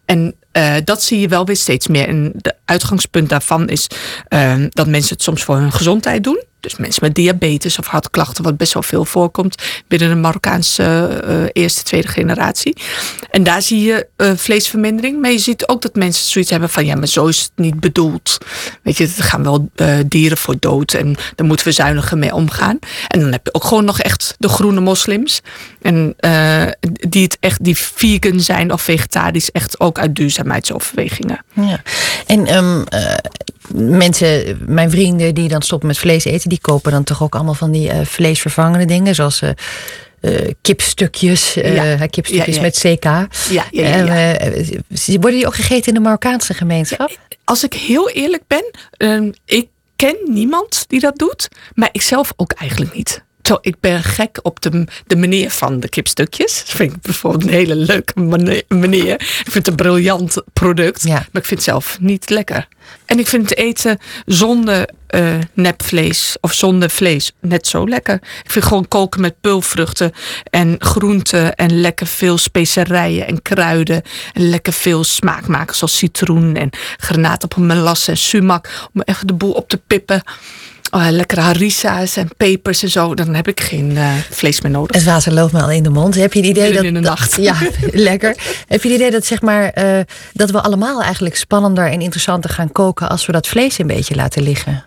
En 0.04 0.34
uh, 0.52 0.74
dat 0.84 1.02
zie 1.02 1.20
je 1.20 1.28
wel 1.28 1.44
weer 1.44 1.56
steeds 1.56 1.86
meer. 1.86 2.08
En 2.08 2.32
de 2.36 2.54
uitgangspunt 2.64 3.28
daarvan 3.28 3.68
is 3.68 3.86
uh, 4.28 4.54
dat 4.68 4.86
mensen 4.86 5.14
het 5.14 5.22
soms 5.22 5.42
voor 5.42 5.56
hun 5.56 5.72
gezondheid 5.72 6.24
doen. 6.24 6.42
Dus 6.60 6.76
mensen 6.76 7.04
met 7.04 7.14
diabetes 7.14 7.78
of 7.78 7.86
hartklachten, 7.86 8.44
wat 8.44 8.56
best 8.56 8.72
wel 8.72 8.82
veel 8.82 9.04
voorkomt 9.04 9.62
binnen 9.86 10.08
de 10.08 10.14
Marokkaanse 10.14 11.22
uh, 11.28 11.48
eerste, 11.52 11.82
tweede 11.82 12.08
generatie. 12.08 12.76
En 13.30 13.42
daar 13.42 13.62
zie 13.62 13.82
je 13.82 14.06
uh, 14.16 14.32
vleesvermindering. 14.36 15.20
Maar 15.20 15.30
je 15.30 15.38
ziet 15.38 15.68
ook 15.68 15.82
dat 15.82 15.94
mensen 15.94 16.30
zoiets 16.30 16.50
hebben 16.50 16.70
van 16.70 16.86
ja, 16.86 16.94
maar 16.94 17.08
zo 17.08 17.26
is 17.26 17.40
het 17.42 17.50
niet 17.54 17.80
bedoeld. 17.80 18.38
Weet 18.82 18.96
je, 18.96 19.12
er 19.16 19.22
gaan 19.22 19.42
wel 19.42 19.70
dieren 20.06 20.38
voor 20.38 20.56
dood 20.58 20.92
en 20.92 21.16
daar 21.34 21.46
moeten 21.46 21.66
we 21.66 21.72
zuiniger 21.72 22.18
mee 22.18 22.34
omgaan. 22.34 22.78
En 23.08 23.20
dan 23.20 23.32
heb 23.32 23.44
je 23.44 23.54
ook 23.54 23.64
gewoon 23.64 23.84
nog 23.84 24.00
echt 24.00 24.34
de 24.38 24.48
groene 24.48 24.80
moslims. 24.80 25.40
En 25.82 26.16
die 27.08 27.22
het 27.22 27.36
echt, 27.40 27.64
die 27.64 27.76
vegan 27.76 28.40
zijn 28.40 28.72
of 28.72 28.82
vegetarisch, 28.82 29.50
echt 29.50 29.80
ook 29.80 29.98
uit 29.98 30.16
duurzaamheidsoverwegingen. 30.16 31.44
Ja. 31.52 31.82
En 32.26 32.56
um, 32.56 32.84
mensen, 33.74 34.58
mijn 34.66 34.90
vrienden 34.90 35.34
die 35.34 35.48
dan 35.48 35.62
stoppen 35.62 35.88
met 35.88 35.98
vlees 35.98 36.24
eten, 36.24 36.48
die 36.48 36.60
kopen 36.60 36.92
dan 36.92 37.04
toch 37.04 37.22
ook 37.22 37.34
allemaal 37.34 37.54
van 37.54 37.70
die 37.70 37.88
uh, 37.88 38.00
vleesvervangende 38.04 38.84
dingen, 38.84 39.14
zoals 39.14 39.42
uh, 39.42 39.50
uh, 40.20 40.50
kipstukjes, 40.60 41.54
ja. 41.54 42.06
kipstukjes 42.06 42.56
ja, 42.56 42.60
ja. 42.60 42.60
met 42.60 42.78
CK. 42.78 43.04
Ja, 43.50 43.64
ja, 43.70 44.38
worden 45.20 45.38
die 45.38 45.46
ook 45.46 45.54
gegeten 45.54 45.86
in 45.86 45.94
de 45.94 46.00
Marokkaanse 46.00 46.54
gemeenschap? 46.54 47.18
Als 47.44 47.64
ik 47.64 47.72
heel 47.72 48.10
eerlijk 48.10 48.42
ben, 48.46 48.70
ehm, 48.90 49.30
ik 49.44 49.68
ken 49.96 50.16
niemand 50.24 50.84
die 50.86 51.00
dat 51.00 51.18
doet, 51.18 51.48
maar 51.74 51.88
ik 51.92 52.02
zelf 52.02 52.32
ook 52.36 52.52
eigenlijk 52.52 52.94
niet. 52.94 53.22
Zo, 53.48 53.58
ik 53.60 53.80
ben 53.80 54.02
gek 54.02 54.38
op 54.42 54.60
de, 54.60 54.86
de 55.06 55.16
manier 55.16 55.50
van 55.50 55.80
de 55.80 55.88
kipstukjes. 55.88 56.58
Dat 56.58 56.74
vind 56.76 56.92
ik 56.92 57.00
bijvoorbeeld 57.00 57.42
een 57.42 57.50
hele 57.50 57.74
leuke 57.74 58.20
manier. 58.68 59.14
Ik 59.14 59.50
vind 59.50 59.54
het 59.54 59.66
een 59.66 59.74
briljant 59.74 60.42
product. 60.52 61.04
Maar 61.04 61.26
ik 61.32 61.44
vind 61.44 61.50
het 61.50 61.62
zelf 61.62 61.96
niet 62.00 62.30
lekker. 62.30 62.68
En 63.06 63.18
ik 63.18 63.26
vind 63.26 63.48
het 63.48 63.58
eten 63.58 63.98
zonder 64.26 64.88
uh, 65.10 65.34
nepvlees 65.52 66.36
of 66.40 66.52
zonder 66.52 66.90
vlees 66.90 67.32
net 67.40 67.66
zo 67.66 67.88
lekker. 67.88 68.14
Ik 68.44 68.50
vind 68.50 68.64
gewoon 68.64 68.88
koken 68.88 69.20
met 69.20 69.40
pulvruchten 69.40 70.12
en 70.50 70.74
groenten 70.78 71.54
en 71.54 71.80
lekker 71.80 72.06
veel 72.06 72.38
specerijen 72.38 73.26
en 73.26 73.42
kruiden. 73.42 74.02
En 74.32 74.48
lekker 74.48 74.72
veel 74.72 75.04
smaak 75.04 75.46
maken 75.46 75.76
zoals 75.76 75.96
citroen 75.96 76.56
en 76.56 76.70
granaatappelmelasse 76.96 78.10
en 78.10 78.16
sumac. 78.16 78.88
Om 78.94 79.02
even 79.04 79.26
de 79.26 79.34
boel 79.34 79.52
op 79.52 79.68
te 79.68 79.80
pippen 79.86 80.22
oh, 80.90 81.06
lekkere 81.10 81.40
harisa's 81.40 82.16
en 82.16 82.28
pepers 82.36 82.82
en 82.82 82.90
zo, 82.90 83.14
dan 83.14 83.34
heb 83.34 83.48
ik 83.48 83.60
geen 83.60 83.90
uh, 83.90 84.12
vlees 84.30 84.60
meer 84.60 84.72
nodig. 84.72 84.96
Het 84.96 85.04
water 85.04 85.32
loopt 85.32 85.52
me 85.52 85.62
al 85.62 85.70
in 85.70 85.82
de 85.82 85.90
mond. 85.90 86.14
Heb 86.14 86.32
je 86.32 86.40
het 86.40 86.48
idee 86.48 86.72
dat. 86.72 86.84
in 86.84 86.94
de 86.94 87.00
nacht. 87.00 87.36
Ja, 87.36 87.56
lekker. 88.10 88.36
Heb 88.66 88.82
je 88.82 88.88
het 88.88 88.98
idee 88.98 89.10
dat, 89.10 89.26
zeg 89.26 89.42
maar, 89.42 89.72
uh, 89.78 90.00
dat 90.32 90.50
we 90.50 90.60
allemaal 90.60 91.02
eigenlijk 91.02 91.36
spannender 91.36 91.90
en 91.90 92.00
interessanter 92.00 92.50
gaan 92.50 92.72
koken 92.72 93.08
als 93.08 93.26
we 93.26 93.32
dat 93.32 93.46
vlees 93.46 93.78
een 93.78 93.86
beetje 93.86 94.14
laten 94.14 94.42
liggen? 94.42 94.84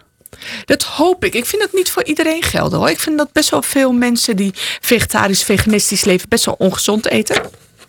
Dat 0.66 0.84
hoop 0.84 1.26
ik. 1.26 1.34
Ik 1.34 1.46
vind 1.46 1.62
dat 1.62 1.74
niet 1.74 1.92
voor 1.92 2.04
iedereen 2.04 2.44
gelden 2.44 2.80
hoor. 2.80 2.90
Ik 2.90 3.00
vind 3.00 3.18
dat 3.18 3.32
best 3.32 3.50
wel 3.50 3.62
veel 3.62 3.92
mensen 3.92 4.36
die 4.36 4.52
vegetarisch, 4.80 5.44
veganistisch 5.44 6.04
leven 6.04 6.30
best 6.30 6.46
wel 6.46 6.56
ongezond 6.58 7.08
eten. 7.08 7.42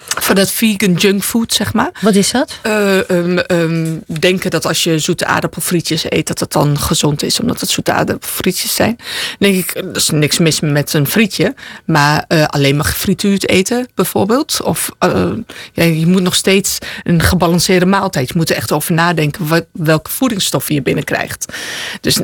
Van 0.06 0.34
dat 0.34 0.50
vegan 0.50 0.92
junkfood, 0.92 1.52
zeg 1.52 1.72
maar. 1.72 1.90
Wat 2.00 2.14
is 2.14 2.30
dat? 2.30 2.58
Uh, 2.66 3.08
um, 3.48 4.02
denken 4.06 4.50
dat 4.50 4.66
als 4.66 4.84
je 4.84 4.98
zoete 4.98 5.26
aardappelfrietjes 5.26 6.04
eet, 6.08 6.26
dat 6.26 6.40
het 6.40 6.52
dan 6.52 6.78
gezond 6.78 7.22
is, 7.22 7.40
omdat 7.40 7.60
het 7.60 7.70
zoete 7.70 7.92
aardappelfrietjes 7.92 8.74
zijn. 8.74 8.96
denk 9.38 9.56
ik, 9.56 9.74
er 9.74 9.96
is 9.96 10.10
niks 10.10 10.38
mis 10.38 10.60
met 10.60 10.92
een 10.92 11.06
frietje. 11.06 11.54
Maar 11.84 12.24
uh, 12.28 12.44
alleen 12.44 12.76
maar 12.76 12.84
gefrituurd 12.84 13.48
eten, 13.48 13.88
bijvoorbeeld. 13.94 14.62
Of 14.62 14.90
uh, 15.04 15.30
ja, 15.72 15.84
je 15.84 16.06
moet 16.06 16.22
nog 16.22 16.34
steeds 16.34 16.78
een 17.02 17.22
gebalanceerde 17.22 17.86
maaltijd. 17.86 18.28
Je 18.28 18.34
moet 18.36 18.50
er 18.50 18.56
echt 18.56 18.72
over 18.72 18.92
nadenken 18.92 19.48
wat, 19.48 19.66
welke 19.72 20.10
voedingsstoffen 20.10 20.74
je 20.74 20.82
binnenkrijgt. 20.82 21.52
Dus 22.00 22.20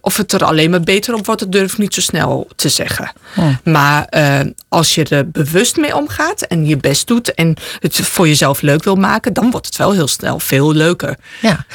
of 0.00 0.16
het 0.16 0.32
er 0.32 0.44
alleen 0.44 0.70
maar 0.70 0.80
beter 0.80 1.14
op 1.14 1.26
wordt, 1.26 1.40
dat 1.40 1.52
durf 1.52 1.72
ik 1.72 1.78
niet 1.78 1.94
zo 1.94 2.00
snel 2.00 2.48
te 2.56 2.68
zeggen. 2.68 3.12
Maar 3.64 4.08
als 4.68 4.94
je 4.94 5.04
er 5.04 5.30
bewust 5.30 5.76
mee 5.76 5.96
omgaat 5.96 6.42
en 6.42 6.66
je 6.66 6.76
best 6.76 7.06
doet 7.06 7.15
en 7.24 7.56
het 7.78 7.96
voor 7.96 8.28
jezelf 8.28 8.60
leuk 8.60 8.84
wil 8.84 8.96
maken, 8.96 9.32
dan 9.32 9.50
wordt 9.50 9.66
het 9.66 9.76
wel 9.76 9.92
heel 9.92 10.08
snel 10.08 10.38
veel 10.38 10.72
leuker. 10.72 11.16
Ja, 11.40 11.66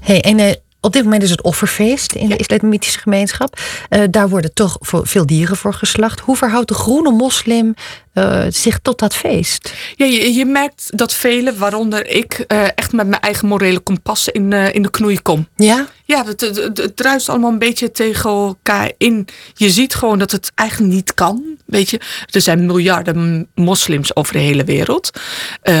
hey, 0.00 0.20
en 0.20 0.38
uh, 0.38 0.52
op 0.80 0.92
dit 0.92 1.04
moment 1.04 1.22
is 1.22 1.30
het 1.30 1.42
offerfeest 1.42 2.12
in 2.12 2.28
de 2.28 2.36
islamitische 2.36 2.98
gemeenschap. 2.98 3.60
Uh, 3.90 4.02
daar 4.10 4.28
worden 4.28 4.54
toch 4.54 4.76
veel 4.80 5.26
dieren 5.26 5.56
voor 5.56 5.74
geslacht. 5.74 6.20
Hoe 6.20 6.36
verhoudt 6.36 6.68
de 6.68 6.74
groene 6.74 7.10
moslim 7.10 7.74
uh, 8.14 8.44
zich 8.48 8.78
tot 8.78 8.98
dat 8.98 9.14
feest? 9.14 9.74
Ja, 9.96 10.06
je, 10.06 10.32
je 10.34 10.44
merkt 10.44 10.98
dat 10.98 11.14
velen, 11.14 11.58
waaronder 11.58 12.06
ik, 12.06 12.44
uh, 12.48 12.62
echt 12.74 12.92
met 12.92 13.06
mijn 13.06 13.22
eigen 13.22 13.48
morele 13.48 13.78
kompas 13.78 14.28
in, 14.28 14.52
in 14.52 14.82
de 14.82 14.90
knoei 14.90 15.22
kom. 15.22 15.48
Ja? 15.56 15.86
Ja, 16.04 16.24
het, 16.24 16.40
het, 16.40 16.56
het, 16.56 16.78
het 16.78 16.96
druist 16.96 17.28
allemaal 17.28 17.50
een 17.50 17.58
beetje 17.58 17.90
tegen 17.90 18.30
elkaar 18.30 18.92
in. 18.98 19.28
Je 19.54 19.70
ziet 19.70 19.94
gewoon 19.94 20.18
dat 20.18 20.32
het 20.32 20.52
eigenlijk 20.54 20.92
niet 20.92 21.14
kan. 21.14 21.56
Weet 21.66 21.90
je, 21.90 22.00
er 22.30 22.40
zijn 22.40 22.66
miljarden 22.66 23.48
moslims 23.54 24.16
over 24.16 24.32
de 24.32 24.38
hele 24.38 24.64
wereld. 24.64 25.10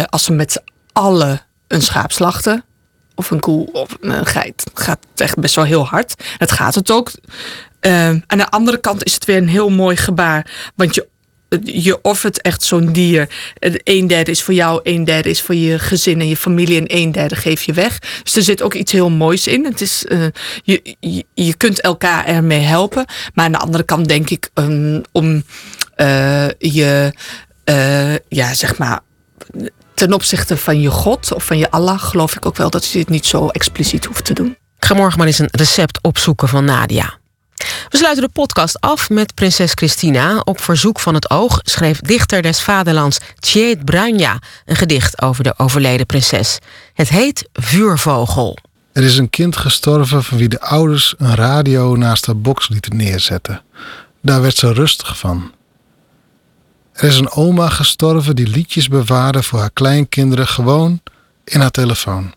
als 0.06 0.28
we 0.28 0.34
met 0.34 0.52
z'n 0.52 0.62
allen 0.92 1.40
een 1.68 1.82
schaap 1.82 2.12
slachten, 2.12 2.64
of 3.18 3.30
een 3.30 3.40
koe 3.40 3.72
of 3.72 3.96
een 4.00 4.26
geit. 4.26 4.64
Het 4.70 4.82
gaat 4.82 4.98
echt 5.16 5.38
best 5.38 5.54
wel 5.54 5.64
heel 5.64 5.86
hard. 5.86 6.14
Het 6.36 6.52
gaat 6.52 6.74
het 6.74 6.90
ook. 6.90 7.10
Uh, 7.80 8.08
aan 8.08 8.38
de 8.38 8.50
andere 8.50 8.78
kant 8.78 9.04
is 9.04 9.14
het 9.14 9.24
weer 9.24 9.36
een 9.36 9.48
heel 9.48 9.70
mooi 9.70 9.96
gebaar. 9.96 10.70
Want 10.74 10.94
je, 10.94 11.06
je 11.62 12.02
offert 12.02 12.40
echt 12.40 12.62
zo'n 12.62 12.92
dier. 12.92 13.28
Een 13.84 14.06
derde 14.06 14.30
is 14.30 14.42
voor 14.42 14.54
jou, 14.54 14.80
een 14.82 15.04
derde 15.04 15.30
is 15.30 15.42
voor 15.42 15.54
je 15.54 15.78
gezin 15.78 16.20
en 16.20 16.28
je 16.28 16.36
familie. 16.36 16.78
En 16.78 16.96
een 16.96 17.12
derde 17.12 17.36
geef 17.36 17.62
je 17.62 17.72
weg. 17.72 17.98
Dus 18.22 18.36
er 18.36 18.42
zit 18.42 18.62
ook 18.62 18.74
iets 18.74 18.92
heel 18.92 19.10
moois 19.10 19.46
in. 19.46 19.64
Het 19.64 19.80
is, 19.80 20.04
uh, 20.08 20.26
je, 20.62 20.94
je, 21.34 21.54
kunt 21.54 21.80
elkaar 21.80 22.24
ermee 22.24 22.60
helpen. 22.60 23.04
Maar 23.34 23.44
aan 23.44 23.52
de 23.52 23.58
andere 23.58 23.84
kant 23.84 24.08
denk 24.08 24.30
ik 24.30 24.50
um, 24.54 25.02
om 25.12 25.42
uh, 25.96 26.48
je, 26.58 27.12
ja, 28.28 28.54
zeg 28.54 28.78
maar 28.78 29.00
ten 29.98 30.12
opzichte 30.12 30.56
van 30.56 30.80
je 30.80 30.90
God 30.90 31.32
of 31.32 31.44
van 31.44 31.58
je 31.58 31.70
Allah 31.70 32.00
geloof 32.00 32.36
ik 32.36 32.46
ook 32.46 32.56
wel 32.56 32.70
dat 32.70 32.86
je 32.86 32.98
dit 32.98 33.08
niet 33.08 33.26
zo 33.26 33.48
expliciet 33.48 34.04
hoeft 34.04 34.24
te 34.24 34.34
doen. 34.34 34.56
Ik 34.76 34.84
ga 34.84 34.94
morgen 34.94 35.18
maar 35.18 35.26
eens 35.26 35.38
een 35.38 35.48
recept 35.50 36.02
opzoeken 36.02 36.48
van 36.48 36.64
Nadia. 36.64 37.18
We 37.88 37.96
sluiten 37.96 38.24
de 38.24 38.30
podcast 38.32 38.80
af 38.80 39.10
met 39.10 39.34
prinses 39.34 39.72
Christina. 39.74 40.40
Op 40.44 40.60
verzoek 40.60 41.00
van 41.00 41.14
het 41.14 41.30
oog 41.30 41.60
schreef 41.62 42.00
dichter 42.00 42.42
des 42.42 42.62
vaderlands 42.62 43.18
Tjeet 43.38 43.84
Branja 43.84 44.38
een 44.64 44.76
gedicht 44.76 45.22
over 45.22 45.44
de 45.44 45.54
overleden 45.56 46.06
prinses. 46.06 46.58
Het 46.94 47.08
heet 47.08 47.48
Vuurvogel. 47.52 48.58
Er 48.92 49.04
is 49.04 49.18
een 49.18 49.30
kind 49.30 49.56
gestorven 49.56 50.24
van 50.24 50.38
wie 50.38 50.48
de 50.48 50.60
ouders 50.60 51.14
een 51.18 51.34
radio 51.34 51.96
naast 51.96 52.26
haar 52.26 52.38
box 52.38 52.68
lieten 52.68 52.96
neerzetten. 52.96 53.62
Daar 54.22 54.40
werd 54.42 54.56
ze 54.56 54.72
rustig 54.72 55.18
van. 55.18 55.52
Er 56.98 57.08
is 57.08 57.18
een 57.18 57.30
oma 57.30 57.68
gestorven 57.68 58.36
die 58.36 58.48
liedjes 58.48 58.88
bewaarde 58.88 59.42
voor 59.42 59.58
haar 59.58 59.70
kleinkinderen 59.70 60.46
gewoon 60.48 61.00
in 61.44 61.60
haar 61.60 61.70
telefoon. 61.70 62.34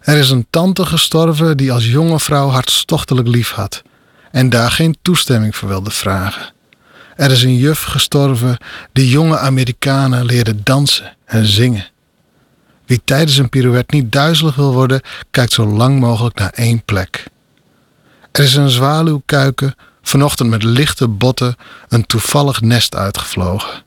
Er 0.00 0.16
is 0.16 0.30
een 0.30 0.46
tante 0.50 0.86
gestorven 0.86 1.56
die 1.56 1.72
als 1.72 1.86
jonge 1.86 2.20
vrouw 2.20 2.48
hartstochtelijk 2.48 3.28
lief 3.28 3.50
had 3.50 3.82
en 4.30 4.48
daar 4.48 4.70
geen 4.70 4.96
toestemming 5.02 5.56
voor 5.56 5.68
wilde 5.68 5.90
vragen. 5.90 6.52
Er 7.16 7.30
is 7.30 7.42
een 7.42 7.56
juf 7.56 7.82
gestorven 7.82 8.56
die 8.92 9.08
jonge 9.08 9.38
Amerikanen 9.38 10.24
leerde 10.24 10.62
dansen 10.62 11.16
en 11.24 11.46
zingen. 11.46 11.90
Wie 12.86 13.00
tijdens 13.04 13.36
een 13.36 13.48
pirouette 13.48 13.94
niet 13.94 14.12
duizelig 14.12 14.54
wil 14.54 14.72
worden, 14.72 15.00
kijkt 15.30 15.52
zo 15.52 15.66
lang 15.66 16.00
mogelijk 16.00 16.38
naar 16.38 16.52
één 16.54 16.84
plek. 16.84 17.26
Er 18.30 18.44
is 18.44 18.54
een 18.54 18.70
zwaluwkuiken 18.70 19.74
vanochtend 20.02 20.50
met 20.50 20.62
lichte 20.62 21.08
botten 21.08 21.56
een 21.88 22.06
toevallig 22.06 22.60
nest 22.60 22.94
uitgevlogen. 22.94 23.82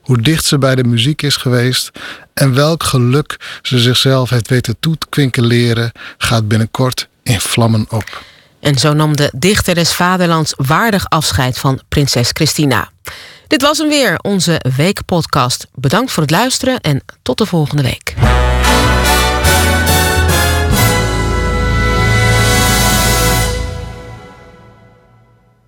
Hoe 0.00 0.20
dicht 0.20 0.44
ze 0.44 0.58
bij 0.58 0.74
de 0.74 0.84
muziek 0.84 1.22
is 1.22 1.36
geweest 1.36 1.90
en 2.34 2.54
welk 2.54 2.82
geluk 2.82 3.58
ze 3.62 3.78
zichzelf 3.78 4.30
heeft 4.30 4.48
weten 4.48 4.76
toe 4.80 4.98
te 4.98 5.06
kwinkeleren, 5.08 5.92
gaat 6.18 6.48
binnenkort 6.48 7.08
in 7.22 7.40
vlammen 7.40 7.86
op. 7.88 8.22
En 8.60 8.78
zo 8.78 8.92
nam 8.92 9.16
de 9.16 9.32
dichter 9.36 9.74
des 9.74 9.92
vaderlands 9.92 10.54
waardig 10.56 11.08
afscheid 11.08 11.58
van 11.58 11.80
prinses 11.88 12.30
Christina. 12.32 12.90
Dit 13.46 13.62
was 13.62 13.78
hem 13.78 13.88
weer, 13.88 14.18
onze 14.22 14.64
weekpodcast. 14.76 15.66
Bedankt 15.74 16.10
voor 16.10 16.22
het 16.22 16.32
luisteren 16.32 16.80
en 16.80 17.02
tot 17.22 17.38
de 17.38 17.46
volgende 17.46 17.82
week. 17.82 18.14